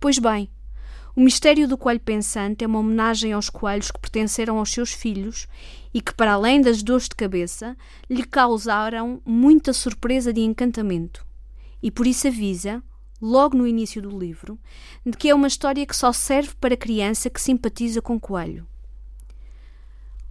Pois 0.00 0.18
bem, 0.18 0.50
o 1.16 1.20
mistério 1.20 1.68
do 1.68 1.78
coelho 1.78 2.00
pensante 2.00 2.64
é 2.64 2.66
uma 2.66 2.80
homenagem 2.80 3.32
aos 3.32 3.48
coelhos 3.48 3.90
que 3.90 4.00
pertenceram 4.00 4.58
aos 4.58 4.70
seus 4.70 4.92
filhos 4.92 5.46
e 5.92 6.00
que, 6.00 6.12
para 6.12 6.32
além 6.32 6.60
das 6.60 6.82
dores 6.82 7.08
de 7.08 7.14
cabeça, 7.14 7.76
lhe 8.10 8.24
causaram 8.24 9.22
muita 9.24 9.72
surpresa 9.72 10.32
de 10.32 10.40
encantamento. 10.40 11.24
E 11.80 11.88
por 11.90 12.06
isso 12.06 12.26
avisa, 12.26 12.82
logo 13.22 13.56
no 13.56 13.66
início 13.66 14.02
do 14.02 14.18
livro, 14.18 14.58
de 15.06 15.16
que 15.16 15.28
é 15.28 15.34
uma 15.34 15.46
história 15.46 15.86
que 15.86 15.94
só 15.94 16.12
serve 16.12 16.52
para 16.60 16.76
criança 16.76 17.30
que 17.30 17.40
simpatiza 17.40 18.02
com 18.02 18.18
coelho. 18.18 18.66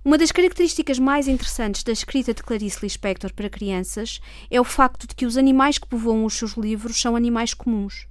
Uma 0.03 0.17
das 0.17 0.33
características 0.33 0.99
mais 0.99 1.29
interessantes 1.29 1.81
da 1.81 1.93
escrita 1.93 2.33
de 2.33 2.43
Clarice 2.43 2.79
Lispector 2.81 3.31
para 3.33 3.49
crianças 3.49 4.19
é 4.51 4.59
o 4.59 4.65
facto 4.65 5.07
de 5.07 5.15
que 5.15 5.25
os 5.25 5.37
animais 5.37 5.77
que 5.77 5.87
povoam 5.87 6.25
os 6.25 6.33
seus 6.33 6.57
livros 6.57 6.99
são 6.99 7.15
animais 7.15 7.53
comuns. 7.53 8.05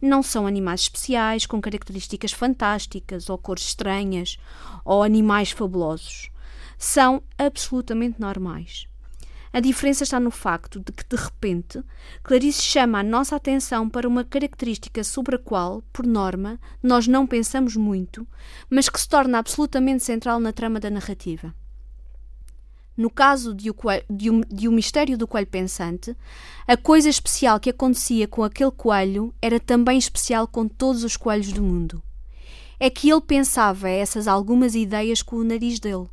Não 0.00 0.22
são 0.22 0.46
animais 0.46 0.82
especiais, 0.82 1.46
com 1.46 1.60
características 1.60 2.32
fantásticas, 2.32 3.30
ou 3.30 3.38
cores 3.38 3.64
estranhas, 3.64 4.38
ou 4.84 5.02
animais 5.02 5.50
fabulosos 5.50 6.30
são 6.78 7.22
absolutamente 7.38 8.20
normais. 8.20 8.86
A 9.52 9.60
diferença 9.60 10.04
está 10.04 10.20
no 10.20 10.30
facto 10.30 10.78
de 10.80 10.92
que, 10.92 11.04
de 11.08 11.16
repente, 11.16 11.82
Clarice 12.22 12.60
chama 12.60 12.98
a 12.98 13.02
nossa 13.02 13.36
atenção 13.36 13.88
para 13.88 14.06
uma 14.06 14.22
característica 14.22 15.02
sobre 15.02 15.36
a 15.36 15.38
qual, 15.38 15.82
por 15.92 16.06
norma, 16.06 16.60
nós 16.82 17.06
não 17.06 17.26
pensamos 17.26 17.74
muito, 17.74 18.26
mas 18.68 18.88
que 18.88 19.00
se 19.00 19.08
torna 19.08 19.38
absolutamente 19.38 20.04
central 20.04 20.38
na 20.40 20.52
trama 20.52 20.78
da 20.78 20.90
narrativa. 20.90 21.54
No 22.96 23.10
caso 23.10 23.54
de 23.54 23.68
o, 23.68 23.74
coelho, 23.74 24.04
de, 24.08 24.30
o, 24.30 24.44
de 24.46 24.68
o 24.68 24.72
mistério 24.72 25.18
do 25.18 25.28
coelho 25.28 25.46
pensante, 25.46 26.16
a 26.66 26.76
coisa 26.76 27.08
especial 27.08 27.60
que 27.60 27.70
acontecia 27.70 28.26
com 28.26 28.42
aquele 28.42 28.70
coelho 28.70 29.34
era 29.40 29.60
também 29.60 29.98
especial 29.98 30.48
com 30.48 30.66
todos 30.66 31.04
os 31.04 31.16
coelhos 31.16 31.52
do 31.52 31.62
mundo. 31.62 32.02
É 32.80 32.88
que 32.88 33.10
ele 33.10 33.20
pensava 33.20 33.88
essas 33.88 34.26
algumas 34.26 34.74
ideias 34.74 35.22
com 35.22 35.36
o 35.36 35.44
nariz 35.44 35.78
dele 35.78 36.08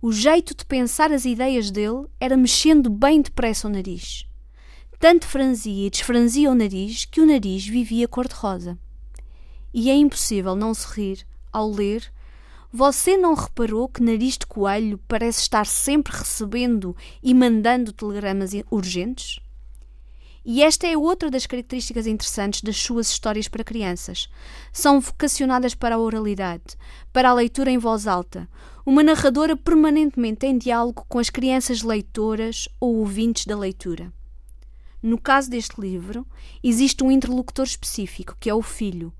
o 0.00 0.12
jeito 0.12 0.54
de 0.54 0.64
pensar 0.64 1.10
as 1.10 1.24
ideias 1.24 1.72
dele 1.72 2.06
era 2.20 2.36
mexendo 2.36 2.88
bem 2.88 3.20
depressa 3.20 3.66
o 3.66 3.70
nariz. 3.70 4.26
Tanto 4.96 5.26
franzia 5.26 5.88
e 5.88 5.90
desfranzia 5.90 6.50
o 6.50 6.54
nariz 6.54 7.04
que 7.04 7.20
o 7.20 7.26
nariz 7.26 7.66
vivia 7.66 8.06
cor-de-rosa. 8.06 8.78
E 9.74 9.90
é 9.90 9.94
impossível 9.94 10.54
não 10.54 10.72
se 10.72 10.86
rir 10.94 11.26
ao 11.52 11.68
ler. 11.68 12.12
Você 12.70 13.16
não 13.16 13.32
reparou 13.32 13.88
que 13.88 14.02
Nariz 14.02 14.36
de 14.36 14.46
Coelho 14.46 15.00
parece 15.08 15.40
estar 15.40 15.64
sempre 15.64 16.14
recebendo 16.14 16.94
e 17.22 17.32
mandando 17.32 17.94
telegramas 17.94 18.50
urgentes? 18.70 19.40
E 20.44 20.62
esta 20.62 20.86
é 20.86 20.94
outra 20.94 21.30
das 21.30 21.46
características 21.46 22.06
interessantes 22.06 22.60
das 22.60 22.76
suas 22.76 23.08
histórias 23.08 23.48
para 23.48 23.64
crianças. 23.64 24.28
São 24.70 25.00
vocacionadas 25.00 25.74
para 25.74 25.94
a 25.94 25.98
oralidade, 25.98 26.76
para 27.10 27.30
a 27.30 27.34
leitura 27.34 27.70
em 27.70 27.78
voz 27.78 28.06
alta, 28.06 28.46
uma 28.84 29.02
narradora 29.02 29.56
permanentemente 29.56 30.44
em 30.44 30.58
diálogo 30.58 31.06
com 31.08 31.18
as 31.18 31.30
crianças 31.30 31.82
leitoras 31.82 32.68
ou 32.78 32.96
ouvintes 32.96 33.46
da 33.46 33.56
leitura. 33.56 34.12
No 35.02 35.18
caso 35.18 35.48
deste 35.48 35.80
livro, 35.80 36.26
existe 36.62 37.02
um 37.02 37.10
interlocutor 37.10 37.64
específico, 37.64 38.36
que 38.38 38.50
é 38.50 38.54
o 38.54 38.60
filho, 38.60 39.10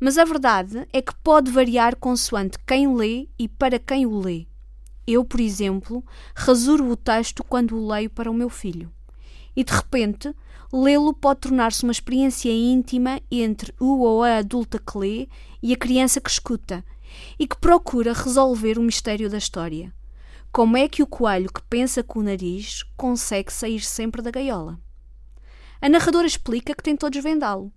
mas 0.00 0.16
a 0.16 0.24
verdade 0.24 0.86
é 0.92 1.02
que 1.02 1.14
pode 1.16 1.50
variar 1.50 1.96
consoante 1.96 2.58
quem 2.66 2.94
lê 2.94 3.28
e 3.38 3.48
para 3.48 3.78
quem 3.78 4.06
o 4.06 4.18
lê. 4.18 4.46
Eu, 5.06 5.24
por 5.24 5.40
exemplo, 5.40 6.04
rasuro 6.34 6.90
o 6.90 6.96
texto 6.96 7.42
quando 7.42 7.76
o 7.76 7.88
leio 7.88 8.10
para 8.10 8.30
o 8.30 8.34
meu 8.34 8.48
filho. 8.48 8.92
E 9.56 9.64
de 9.64 9.72
repente, 9.72 10.34
lê-lo 10.72 11.14
pode 11.14 11.40
tornar-se 11.40 11.82
uma 11.82 11.92
experiência 11.92 12.52
íntima 12.52 13.20
entre 13.30 13.74
o 13.80 14.00
ou 14.00 14.22
a 14.22 14.36
adulta 14.36 14.78
que 14.78 14.98
lê 14.98 15.28
e 15.62 15.72
a 15.72 15.76
criança 15.76 16.20
que 16.20 16.30
escuta 16.30 16.84
e 17.38 17.46
que 17.46 17.56
procura 17.56 18.12
resolver 18.12 18.78
o 18.78 18.82
mistério 18.82 19.30
da 19.30 19.38
história. 19.38 19.92
Como 20.52 20.76
é 20.76 20.88
que 20.88 21.02
o 21.02 21.06
coelho 21.06 21.52
que 21.52 21.62
pensa 21.62 22.02
com 22.02 22.20
o 22.20 22.22
nariz 22.22 22.82
consegue 22.96 23.52
sair 23.52 23.80
sempre 23.80 24.22
da 24.22 24.30
gaiola? 24.30 24.78
A 25.80 25.88
narradora 25.88 26.26
explica 26.26 26.74
que 26.74 26.82
tentou 26.82 27.08
desvendá-lo, 27.08 27.72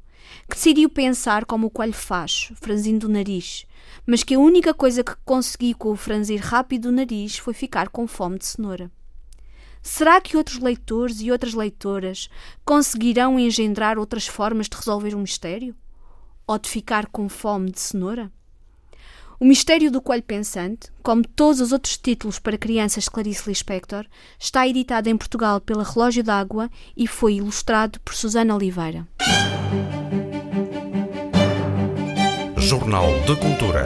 que 0.49 0.55
decidiu 0.55 0.89
pensar 0.89 1.45
como 1.45 1.67
o 1.67 1.69
coelho 1.69 1.93
faz, 1.93 2.51
franzindo 2.55 3.07
o 3.07 3.09
nariz, 3.09 3.65
mas 4.05 4.23
que 4.23 4.35
a 4.35 4.39
única 4.39 4.73
coisa 4.73 5.03
que 5.03 5.15
conseguiu 5.23 5.77
com 5.77 5.91
o 5.91 5.95
franzir 5.95 6.41
rápido 6.41 6.89
do 6.89 6.95
nariz 6.95 7.37
foi 7.37 7.53
ficar 7.53 7.89
com 7.89 8.07
fome 8.07 8.37
de 8.37 8.45
cenoura. 8.45 8.91
Será 9.81 10.21
que 10.21 10.37
outros 10.37 10.59
leitores 10.59 11.21
e 11.21 11.31
outras 11.31 11.53
leitoras 11.53 12.29
conseguirão 12.63 13.39
engendrar 13.39 13.97
outras 13.97 14.27
formas 14.27 14.69
de 14.69 14.77
resolver 14.77 15.15
o 15.15 15.19
mistério? 15.19 15.75
Ou 16.45 16.59
de 16.59 16.69
ficar 16.69 17.07
com 17.07 17.27
fome 17.27 17.71
de 17.71 17.79
cenoura? 17.79 18.31
O 19.41 19.45
Mistério 19.45 19.89
do 19.89 19.99
Coelho 19.99 20.21
Pensante, 20.21 20.91
como 21.01 21.27
todos 21.27 21.61
os 21.61 21.71
outros 21.71 21.97
títulos 21.97 22.37
para 22.37 22.59
crianças 22.59 23.05
de 23.05 23.09
Clarice 23.09 23.49
Lispector, 23.49 24.05
está 24.37 24.67
editado 24.67 25.09
em 25.09 25.17
Portugal 25.17 25.59
pela 25.59 25.83
Relógio 25.83 26.23
d'Água 26.23 26.69
e 26.95 27.07
foi 27.07 27.37
ilustrado 27.37 27.99
por 28.01 28.13
Susana 28.13 28.53
Oliveira. 28.53 29.07
Jornal 32.71 33.11
de 33.27 33.35
Cultura. 33.35 33.85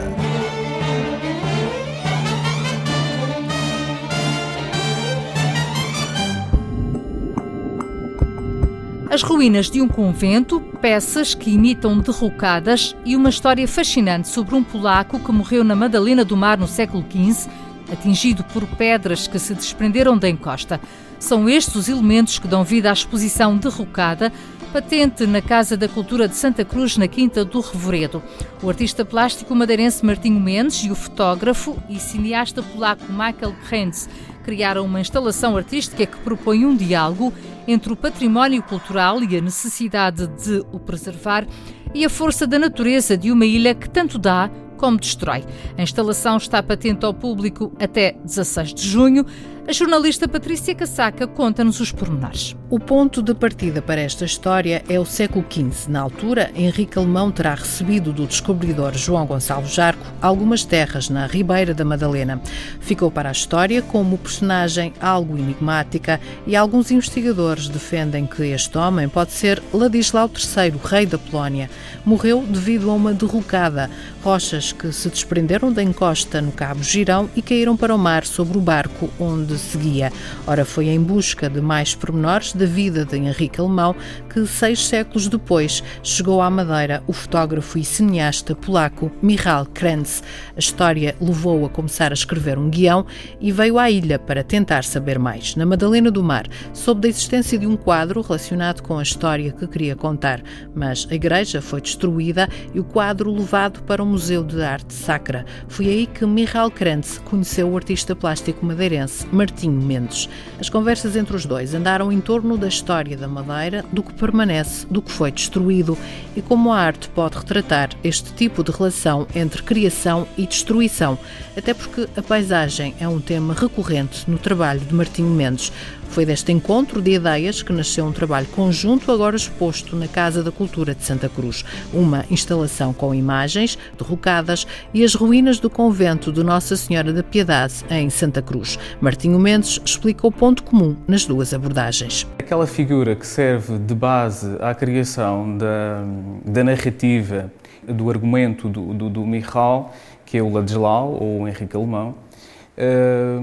As 9.10 9.22
ruínas 9.22 9.68
de 9.68 9.82
um 9.82 9.88
convento, 9.88 10.60
peças 10.80 11.34
que 11.34 11.50
imitam 11.50 11.98
derrocadas 11.98 12.94
e 13.04 13.16
uma 13.16 13.28
história 13.28 13.66
fascinante 13.66 14.28
sobre 14.28 14.54
um 14.54 14.62
polaco 14.62 15.18
que 15.18 15.32
morreu 15.32 15.64
na 15.64 15.74
Madalena 15.74 16.24
do 16.24 16.36
Mar 16.36 16.56
no 16.56 16.68
século 16.68 17.04
XV, 17.10 17.50
atingido 17.92 18.44
por 18.44 18.64
pedras 18.68 19.26
que 19.26 19.40
se 19.40 19.52
desprenderam 19.52 20.16
da 20.16 20.28
encosta. 20.28 20.80
São 21.18 21.48
estes 21.48 21.74
os 21.74 21.88
elementos 21.88 22.38
que 22.38 22.46
dão 22.46 22.62
vida 22.62 22.88
à 22.88 22.92
exposição 22.92 23.56
derrocada, 23.56 24.32
patente 24.76 25.26
na 25.26 25.40
Casa 25.40 25.74
da 25.74 25.88
Cultura 25.88 26.28
de 26.28 26.36
Santa 26.36 26.62
Cruz, 26.62 26.98
na 26.98 27.08
Quinta 27.08 27.46
do 27.46 27.60
Revoredo. 27.60 28.22
O 28.62 28.68
artista 28.68 29.06
plástico 29.06 29.54
madeirense 29.54 30.04
Martinho 30.04 30.38
Mendes 30.38 30.84
e 30.84 30.90
o 30.90 30.94
fotógrafo 30.94 31.82
e 31.88 31.98
cineasta 31.98 32.62
polaco 32.62 33.10
Michael 33.10 33.56
Krentz 33.66 34.06
criaram 34.44 34.84
uma 34.84 35.00
instalação 35.00 35.56
artística 35.56 36.04
que 36.04 36.18
propõe 36.18 36.66
um 36.66 36.76
diálogo 36.76 37.32
entre 37.66 37.90
o 37.90 37.96
património 37.96 38.62
cultural 38.62 39.22
e 39.22 39.38
a 39.38 39.40
necessidade 39.40 40.26
de 40.26 40.62
o 40.70 40.78
preservar 40.78 41.46
e 41.94 42.04
a 42.04 42.10
força 42.10 42.46
da 42.46 42.58
natureza 42.58 43.16
de 43.16 43.32
uma 43.32 43.46
ilha 43.46 43.74
que 43.74 43.88
tanto 43.88 44.18
dá 44.18 44.50
como 44.76 44.98
destrói. 44.98 45.44
A 45.76 45.82
instalação 45.82 46.36
está 46.36 46.62
patente 46.62 47.04
ao 47.04 47.14
público 47.14 47.72
até 47.80 48.16
16 48.24 48.74
de 48.74 48.88
junho. 48.88 49.26
A 49.68 49.72
jornalista 49.72 50.28
Patrícia 50.28 50.76
Casaca 50.76 51.26
conta-nos 51.26 51.80
os 51.80 51.90
pormenores. 51.90 52.54
O 52.70 52.78
ponto 52.78 53.20
de 53.20 53.34
partida 53.34 53.82
para 53.82 54.00
esta 54.00 54.24
história 54.24 54.84
é 54.88 55.00
o 55.00 55.04
século 55.04 55.44
XV. 55.50 55.90
Na 55.90 56.02
altura, 56.02 56.52
Henrique 56.54 56.96
Alemão 56.96 57.32
terá 57.32 57.52
recebido 57.52 58.12
do 58.12 58.28
descobridor 58.28 58.94
João 58.94 59.26
Gonçalo 59.26 59.66
Jarco 59.66 60.06
algumas 60.22 60.64
terras 60.64 61.10
na 61.10 61.26
Ribeira 61.26 61.74
da 61.74 61.84
Madalena. 61.84 62.40
Ficou 62.78 63.10
para 63.10 63.28
a 63.28 63.32
história 63.32 63.82
como 63.82 64.16
personagem 64.16 64.92
algo 65.00 65.36
enigmática 65.36 66.20
e 66.46 66.54
alguns 66.54 66.92
investigadores 66.92 67.68
defendem 67.68 68.24
que 68.24 68.44
este 68.44 68.78
homem 68.78 69.08
pode 69.08 69.32
ser 69.32 69.60
Ladislau 69.74 70.30
III, 70.32 70.80
rei 70.84 71.06
da 71.06 71.18
Polónia. 71.18 71.68
Morreu 72.04 72.40
devido 72.48 72.88
a 72.88 72.94
uma 72.94 73.12
derrocada. 73.12 73.90
Rochas 74.22 74.65
que 74.72 74.92
se 74.92 75.08
desprenderam 75.08 75.72
da 75.72 75.82
encosta 75.82 76.40
no 76.40 76.52
Cabo 76.52 76.82
Girão 76.82 77.28
e 77.34 77.42
caíram 77.42 77.76
para 77.76 77.94
o 77.94 77.98
mar 77.98 78.24
sobre 78.24 78.58
o 78.58 78.60
barco 78.60 79.10
onde 79.18 79.58
seguia. 79.58 80.12
Ora, 80.46 80.64
foi 80.64 80.88
em 80.88 81.00
busca 81.00 81.48
de 81.48 81.60
mais 81.60 81.94
pormenores 81.94 82.52
da 82.52 82.66
vida 82.66 83.04
de 83.04 83.16
Henrique 83.16 83.60
Alemão 83.60 83.94
que, 84.28 84.46
seis 84.46 84.86
séculos 84.86 85.28
depois, 85.28 85.82
chegou 86.02 86.42
à 86.42 86.50
Madeira 86.50 87.02
o 87.06 87.12
fotógrafo 87.12 87.78
e 87.78 87.84
cineasta 87.84 88.54
polaco 88.54 89.10
Michal 89.22 89.66
Krenz. 89.66 90.22
A 90.54 90.58
história 90.58 91.16
levou-o 91.20 91.66
a 91.66 91.70
começar 91.70 92.12
a 92.12 92.14
escrever 92.14 92.58
um 92.58 92.68
guião 92.68 93.06
e 93.40 93.50
veio 93.52 93.78
à 93.78 93.90
ilha 93.90 94.18
para 94.18 94.44
tentar 94.44 94.84
saber 94.84 95.18
mais. 95.18 95.56
Na 95.56 95.66
Madalena 95.66 96.10
do 96.10 96.22
Mar, 96.22 96.46
soube 96.72 97.02
da 97.02 97.08
existência 97.08 97.58
de 97.58 97.66
um 97.66 97.76
quadro 97.76 98.20
relacionado 98.20 98.82
com 98.82 98.98
a 98.98 99.02
história 99.02 99.52
que 99.52 99.66
queria 99.66 99.96
contar, 99.96 100.42
mas 100.74 101.06
a 101.10 101.14
igreja 101.14 101.62
foi 101.62 101.80
destruída 101.80 102.48
e 102.74 102.80
o 102.80 102.84
quadro 102.84 103.32
levado 103.32 103.82
para 103.82 104.02
o 104.02 104.06
Museu 104.06 104.42
de 104.42 104.55
Arte 104.62 104.94
Sacra. 104.94 105.44
Foi 105.68 105.86
aí 105.86 106.06
que 106.06 106.24
Michal 106.24 106.70
Krantz 106.70 107.18
conheceu 107.18 107.68
o 107.68 107.76
artista 107.76 108.14
plástico 108.14 108.64
madeirense 108.64 109.26
Martinho 109.32 109.80
Mendes. 109.80 110.28
As 110.60 110.68
conversas 110.68 111.16
entre 111.16 111.34
os 111.34 111.44
dois 111.44 111.74
andaram 111.74 112.12
em 112.12 112.20
torno 112.20 112.56
da 112.56 112.68
história 112.68 113.16
da 113.16 113.26
Madeira, 113.26 113.84
do 113.92 114.02
que 114.02 114.14
permanece, 114.14 114.86
do 114.86 115.02
que 115.02 115.10
foi 115.10 115.30
destruído 115.30 115.98
e 116.34 116.42
como 116.42 116.72
a 116.72 116.78
arte 116.78 117.08
pode 117.08 117.36
retratar 117.36 117.90
este 118.04 118.32
tipo 118.34 118.62
de 118.62 118.70
relação 118.70 119.26
entre 119.34 119.62
criação 119.62 120.26
e 120.36 120.46
destruição, 120.46 121.18
até 121.56 121.74
porque 121.74 122.08
a 122.16 122.22
paisagem 122.22 122.94
é 123.00 123.08
um 123.08 123.20
tema 123.20 123.54
recorrente 123.54 124.30
no 124.30 124.38
trabalho 124.38 124.80
de 124.80 124.94
Martinho 124.94 125.30
Mendes. 125.30 125.72
Foi 126.08 126.24
deste 126.24 126.50
encontro 126.50 127.02
de 127.02 127.12
ideias 127.12 127.62
que 127.62 127.72
nasceu 127.72 128.04
um 128.04 128.12
trabalho 128.12 128.46
conjunto 128.48 129.12
agora 129.12 129.36
exposto 129.36 129.94
na 129.94 130.08
Casa 130.08 130.42
da 130.42 130.50
Cultura 130.50 130.94
de 130.94 131.04
Santa 131.04 131.28
Cruz, 131.28 131.64
uma 131.92 132.24
instalação 132.30 132.92
com 132.92 133.14
imagens 133.14 133.78
derrocadas 133.98 134.66
e 134.94 135.04
as 135.04 135.14
ruínas 135.14 135.58
do 135.58 135.68
convento 135.68 136.32
de 136.32 136.42
Nossa 136.42 136.76
Senhora 136.76 137.12
da 137.12 137.22
Piedade 137.22 137.84
em 137.90 138.08
Santa 138.08 138.40
Cruz. 138.40 138.78
Martinho 139.00 139.38
Mendes 139.38 139.80
explica 139.84 140.26
o 140.26 140.32
ponto 140.32 140.62
comum 140.62 140.96
nas 141.06 141.26
duas 141.26 141.52
abordagens. 141.52 142.26
Aquela 142.38 142.66
figura 142.66 143.14
que 143.14 143.26
serve 143.26 143.78
de 143.78 143.94
base 143.94 144.56
à 144.60 144.74
criação 144.74 145.56
da, 145.58 146.02
da 146.44 146.64
narrativa, 146.64 147.52
do 147.86 148.08
argumento 148.10 148.68
do, 148.68 148.94
do, 148.94 149.10
do 149.10 149.26
Michal, 149.26 149.94
que 150.24 150.38
é 150.38 150.42
o 150.42 150.52
Ladislau 150.52 151.16
ou 151.20 151.42
o 151.42 151.48
Henrique 151.48 151.76
Alemão, 151.76 152.14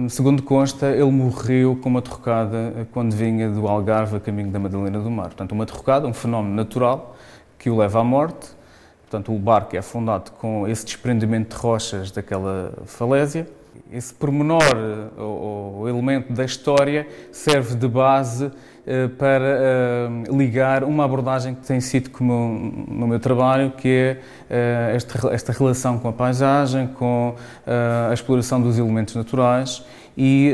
Segundo 0.09 0.43
consta, 0.43 0.91
ele 0.91 1.09
morreu 1.09 1.75
com 1.75 1.89
uma 1.89 2.01
derrocada 2.01 2.87
quando 2.91 3.15
vinha 3.15 3.49
do 3.49 3.67
Algarve 3.67 4.17
a 4.17 4.19
caminho 4.19 4.51
da 4.51 4.59
Madalena 4.59 4.99
do 4.99 5.09
Mar. 5.09 5.25
Portanto, 5.25 5.53
uma 5.53 5.65
derrocada, 5.65 6.07
um 6.07 6.13
fenómeno 6.13 6.53
natural 6.53 7.15
que 7.57 7.69
o 7.69 7.77
leva 7.77 7.99
à 7.99 8.03
morte. 8.03 8.49
Portanto, 9.01 9.33
o 9.33 9.39
barco 9.39 9.75
é 9.75 9.79
afundado 9.79 10.31
com 10.31 10.67
esse 10.67 10.85
desprendimento 10.85 11.55
de 11.55 11.61
rochas 11.61 12.11
daquela 12.11 12.73
falésia. 12.85 13.47
Esse 13.91 14.13
pormenor, 14.13 14.63
ou, 15.17 15.79
ou 15.79 15.89
elemento 15.89 16.33
da 16.33 16.45
história, 16.45 17.07
serve 17.31 17.75
de 17.75 17.87
base 17.87 18.51
eh, 18.85 19.07
para 19.07 19.45
eh, 19.45 20.09
ligar 20.29 20.83
uma 20.83 21.05
abordagem 21.05 21.55
que 21.55 21.65
tem 21.65 21.79
sido 21.79 22.09
comum 22.09 22.85
no 22.85 23.07
meu 23.07 23.17
trabalho, 23.17 23.71
que 23.71 23.87
é 23.87 24.19
eh, 24.49 24.97
esta, 25.31 25.53
relação 25.53 25.97
com 25.97 26.09
a 26.09 26.11
paisagem, 26.11 26.87
com 26.87 27.33
a 28.09 28.13
exploração 28.13 28.61
dos 28.61 28.77
elementos 28.77 29.15
naturais 29.15 29.85
e, 30.17 30.53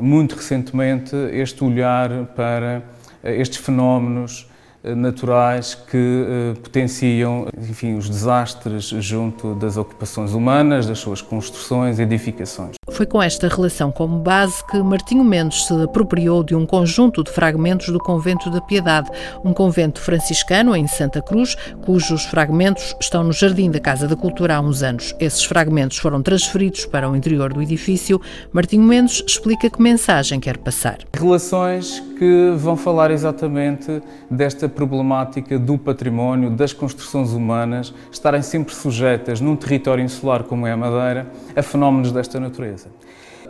muito 0.00 0.34
recentemente, 0.34 1.14
este 1.32 1.62
olhar 1.62 2.10
para 2.34 2.82
estes 3.22 3.58
fenómenos 3.58 4.49
naturais 4.82 5.74
que 5.74 5.96
uh, 5.96 6.60
potenciam 6.60 7.46
enfim, 7.58 7.96
os 7.96 8.08
desastres 8.08 8.84
junto 8.84 9.54
das 9.54 9.76
ocupações 9.76 10.32
humanas, 10.32 10.86
das 10.86 10.98
suas 10.98 11.20
construções 11.20 11.98
e 11.98 12.02
edificações. 12.02 12.76
Foi 12.90 13.06
com 13.06 13.22
esta 13.22 13.48
relação 13.48 13.90
como 13.90 14.18
base 14.18 14.64
que 14.66 14.78
Martinho 14.82 15.24
Mendes 15.24 15.66
se 15.66 15.82
apropriou 15.82 16.42
de 16.42 16.54
um 16.54 16.66
conjunto 16.66 17.22
de 17.22 17.30
fragmentos 17.30 17.88
do 17.88 17.98
Convento 17.98 18.50
da 18.50 18.60
Piedade, 18.60 19.10
um 19.44 19.52
convento 19.52 20.00
franciscano 20.00 20.74
em 20.74 20.86
Santa 20.86 21.22
Cruz, 21.22 21.56
cujos 21.82 22.24
fragmentos 22.24 22.94
estão 23.00 23.22
no 23.22 23.32
Jardim 23.32 23.70
da 23.70 23.80
Casa 23.80 24.08
da 24.08 24.16
Cultura 24.16 24.56
há 24.56 24.60
uns 24.60 24.82
anos. 24.82 25.14
Esses 25.18 25.44
fragmentos 25.44 25.98
foram 25.98 26.22
transferidos 26.22 26.84
para 26.86 27.08
o 27.08 27.16
interior 27.16 27.52
do 27.52 27.62
edifício. 27.62 28.20
Martinho 28.52 28.82
Mendes 28.82 29.22
explica 29.26 29.70
que 29.70 29.80
mensagem 29.80 30.40
quer 30.40 30.58
passar. 30.58 30.98
Relações 31.14 32.02
que 32.18 32.54
vão 32.58 32.76
falar 32.76 33.10
exatamente 33.10 34.02
desta 34.30 34.68
problemática 34.70 35.58
do 35.58 35.76
património, 35.76 36.50
das 36.50 36.72
construções 36.72 37.32
humanas, 37.32 37.92
estarem 38.10 38.42
sempre 38.42 38.74
sujeitas 38.74 39.40
num 39.40 39.56
território 39.56 40.02
insular 40.02 40.44
como 40.44 40.66
é 40.66 40.72
a 40.72 40.76
Madeira 40.76 41.26
a 41.54 41.62
fenómenos 41.62 42.12
desta 42.12 42.40
natureza. 42.40 42.88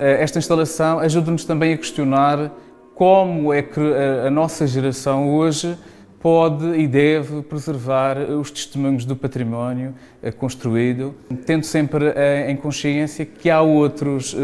Eh, 0.00 0.22
esta 0.22 0.38
instalação 0.38 0.98
ajuda-nos 0.98 1.44
também 1.44 1.74
a 1.74 1.76
questionar 1.76 2.50
como 2.94 3.52
é 3.52 3.60
que 3.60 3.80
a 4.26 4.30
nossa 4.30 4.66
geração 4.66 5.30
hoje 5.30 5.76
pode 6.20 6.66
e 6.78 6.86
deve 6.86 7.42
preservar 7.42 8.18
os 8.18 8.50
testemunhos 8.50 9.06
do 9.06 9.16
património 9.16 9.94
eh, 10.22 10.30
construído, 10.30 11.14
tendo 11.46 11.64
sempre 11.64 12.12
eh, 12.14 12.50
em 12.50 12.56
consciência 12.56 13.24
que 13.26 13.50
há 13.50 13.60
outros 13.60 14.36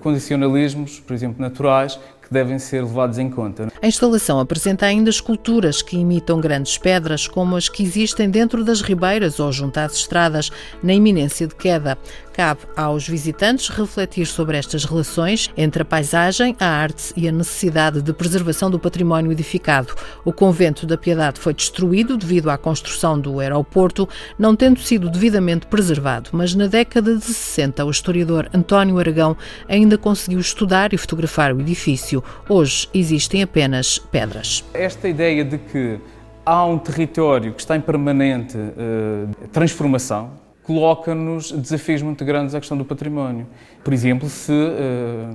condicionalismos, 0.00 0.98
por 1.00 1.12
exemplo, 1.12 1.40
naturais, 1.40 1.98
que 2.24 2.32
devem 2.32 2.58
ser 2.58 2.82
levados 2.82 3.18
em 3.18 3.30
conta. 3.30 3.68
A 3.80 3.86
instalação 3.86 4.40
apresenta 4.40 4.86
ainda 4.86 5.10
esculturas 5.10 5.82
que 5.82 5.96
imitam 5.96 6.40
grandes 6.40 6.78
pedras, 6.78 7.28
como 7.28 7.56
as 7.56 7.68
que 7.68 7.82
existem 7.82 8.30
dentro 8.30 8.64
das 8.64 8.80
ribeiras 8.80 9.38
ou 9.38 9.52
junto 9.52 9.78
às 9.78 9.94
estradas, 9.94 10.50
na 10.82 10.94
iminência 10.94 11.46
de 11.46 11.54
queda. 11.54 11.98
Cabe 12.34 12.62
aos 12.76 13.06
visitantes 13.06 13.68
refletir 13.68 14.26
sobre 14.26 14.56
estas 14.56 14.84
relações 14.84 15.48
entre 15.56 15.82
a 15.82 15.84
paisagem, 15.84 16.56
a 16.58 16.66
arte 16.66 17.12
e 17.16 17.28
a 17.28 17.32
necessidade 17.32 18.02
de 18.02 18.12
preservação 18.12 18.68
do 18.68 18.78
património 18.78 19.30
edificado. 19.30 19.94
O 20.24 20.32
convento 20.32 20.84
da 20.84 20.98
Piedade 20.98 21.38
foi 21.38 21.54
destruído 21.54 22.16
devido 22.16 22.50
à 22.50 22.58
construção 22.58 23.20
do 23.20 23.38
aeroporto, 23.38 24.08
não 24.36 24.56
tendo 24.56 24.80
sido 24.80 25.08
devidamente 25.08 25.66
preservado, 25.68 26.30
mas 26.32 26.56
na 26.56 26.66
década 26.66 27.14
de 27.14 27.24
60 27.24 27.84
o 27.84 27.90
historiador 27.90 28.50
António 28.52 28.98
Aragão 28.98 29.36
ainda 29.68 29.96
conseguiu 29.96 30.40
estudar 30.40 30.92
e 30.92 30.98
fotografar 30.98 31.54
o 31.54 31.60
edifício. 31.60 32.13
Hoje 32.48 32.88
existem 32.92 33.42
apenas 33.42 33.98
pedras. 33.98 34.64
Esta 34.74 35.08
ideia 35.08 35.44
de 35.44 35.58
que 35.58 35.98
há 36.44 36.64
um 36.64 36.78
território 36.78 37.52
que 37.52 37.60
está 37.60 37.76
em 37.76 37.80
permanente 37.80 38.56
uh, 38.56 39.48
transformação, 39.48 40.44
coloca-nos 40.64 41.52
desafios 41.52 42.02
muito 42.02 42.24
grandes 42.24 42.54
à 42.54 42.58
questão 42.58 42.76
do 42.76 42.84
património. 42.84 43.46
Por 43.84 43.92
exemplo, 43.92 44.28
se, 44.28 44.52
eh, 44.52 45.28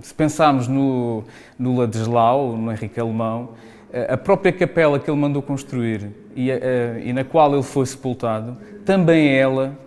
se 0.00 0.12
pensarmos 0.12 0.66
no, 0.66 1.22
no 1.56 1.78
Ladislau, 1.78 2.56
no 2.56 2.70
Henrique 2.70 2.98
Alemão, 2.98 3.50
eh, 3.92 4.12
a 4.12 4.16
própria 4.16 4.52
capela 4.52 4.98
que 4.98 5.08
ele 5.08 5.18
mandou 5.18 5.40
construir 5.40 6.10
e, 6.34 6.50
eh, 6.50 7.00
e 7.04 7.12
na 7.12 7.22
qual 7.22 7.54
ele 7.54 7.62
foi 7.62 7.86
sepultado, 7.86 8.56
também 8.84 9.32
ela 9.34 9.78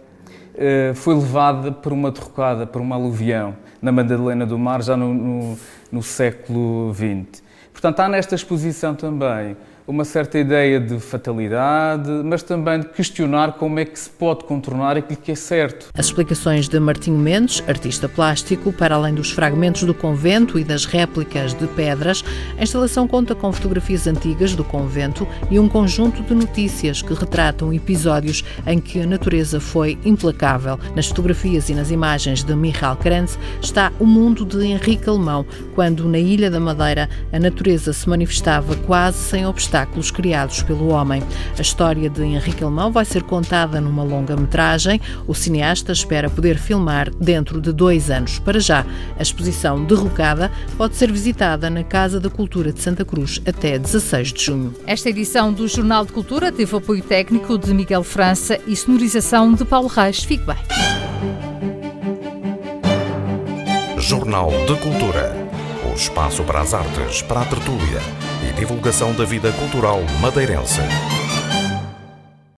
foi 0.93 1.13
levada 1.13 1.69
por 1.69 1.91
uma 1.91 2.09
derrocada, 2.09 2.65
por 2.65 2.79
uma 2.79 2.95
aluvião, 2.95 3.57
na 3.81 3.91
Madalena 3.91 4.45
do 4.45 4.57
Mar, 4.57 4.81
já 4.81 4.95
no, 4.95 5.13
no, 5.13 5.57
no 5.91 6.01
século 6.03 6.93
XX. 6.93 7.43
Portanto, 7.71 7.99
há 7.99 8.09
nesta 8.09 8.35
exposição 8.35 8.95
também 8.95 9.55
uma 9.87 10.03
certa 10.03 10.39
ideia 10.39 10.79
de 10.79 10.99
fatalidade, 10.99 12.09
mas 12.23 12.41
também 12.41 12.79
de 12.79 12.87
questionar 12.87 13.53
como 13.53 13.79
é 13.79 13.85
que 13.85 13.99
se 13.99 14.09
pode 14.09 14.43
contornar 14.45 14.97
aquilo 14.97 15.19
que 15.19 15.31
é 15.31 15.35
certo. 15.35 15.89
As 15.93 16.07
explicações 16.07 16.67
de 16.67 16.79
Martinho 16.79 17.19
Mendes, 17.19 17.63
artista 17.67 18.09
plástico, 18.09 18.73
para 18.73 18.95
além 18.95 19.13
dos 19.13 19.31
fragmentos 19.31 19.83
do 19.83 19.93
convento 19.93 20.57
e 20.57 20.63
das 20.63 20.85
réplicas 20.85 21.53
de 21.53 21.67
pedras, 21.67 22.23
a 22.57 22.63
instalação 22.63 23.07
conta 23.07 23.35
com 23.35 23.51
fotografias 23.51 24.07
antigas 24.07 24.55
do 24.55 24.63
convento 24.63 25.27
e 25.51 25.59
um 25.59 25.69
conjunto 25.69 26.23
de 26.23 26.33
notícias 26.33 27.01
que 27.01 27.13
retratam 27.13 27.71
episódios 27.71 28.43
em 28.65 28.79
que 28.79 29.01
a 29.01 29.05
natureza 29.05 29.59
foi 29.59 29.99
implacável. 30.03 30.79
Nas 30.95 31.07
fotografias 31.07 31.69
e 31.69 31.75
nas 31.75 31.91
imagens 31.91 32.43
de 32.43 32.55
Michal 32.55 32.95
Krenz 32.97 33.37
está 33.61 33.91
o 33.99 34.05
mundo 34.05 34.45
de 34.45 34.65
Henrique 34.65 35.07
Alemão, 35.07 35.45
quando 35.75 36.09
na 36.09 36.17
Ilha 36.17 36.49
da 36.49 36.59
Madeira 36.59 37.07
a 37.31 37.39
natureza 37.39 37.93
se 37.93 38.09
manifestava 38.09 38.75
quase 38.77 39.17
sem 39.17 39.45
obstáculos 39.45 39.74
obstáculos 39.75 40.09
criados 40.09 40.63
pelo 40.63 40.87
homem. 40.87 41.21
A 41.57 41.61
história 41.61 42.09
de 42.09 42.23
Henrique 42.23 42.63
Alemão 42.63 42.91
vai 42.91 43.03
ser 43.03 43.23
contada 43.23 43.81
numa 43.81 44.03
longa-metragem. 44.03 45.01
O 45.27 45.33
cineasta 45.33 45.91
espera 45.91 46.29
poder 46.29 46.57
filmar 46.57 47.09
dentro 47.15 47.59
de 47.59 47.73
dois 47.73 48.09
anos. 48.09 48.39
Para 48.39 48.59
já, 48.59 48.85
a 49.19 49.21
exposição 49.21 49.83
Derrocada 49.83 50.49
pode 50.77 50.95
ser 50.95 51.11
visitada 51.11 51.69
na 51.69 51.83
Casa 51.83 52.21
da 52.21 52.29
Cultura 52.29 52.71
de 52.71 52.81
Santa 52.81 53.03
Cruz 53.03 53.41
até 53.45 53.77
16 53.77 54.31
de 54.31 54.45
junho. 54.45 54.73
Esta 54.87 55.09
edição 55.09 55.51
do 55.51 55.67
Jornal 55.67 56.05
de 56.05 56.13
Cultura 56.13 56.51
teve 56.51 56.75
apoio 56.75 57.03
técnico 57.03 57.57
de 57.57 57.73
Miguel 57.73 58.03
França 58.03 58.57
e 58.65 58.75
sonorização 58.75 59.53
de 59.53 59.65
Paulo 59.65 59.87
Reis. 59.87 60.23
Fique 60.23 60.45
bem. 60.45 60.55
Jornal 63.99 64.51
de 64.67 64.75
Cultura. 64.75 65.35
O 65.91 65.95
espaço 65.95 66.43
para 66.43 66.61
as 66.61 66.73
artes, 66.73 67.21
para 67.21 67.41
a 67.41 67.45
tertúlia 67.45 68.34
e 68.47 68.53
divulgação 68.53 69.13
da 69.13 69.25
vida 69.25 69.51
cultural 69.53 70.01
madeirense. 70.21 70.81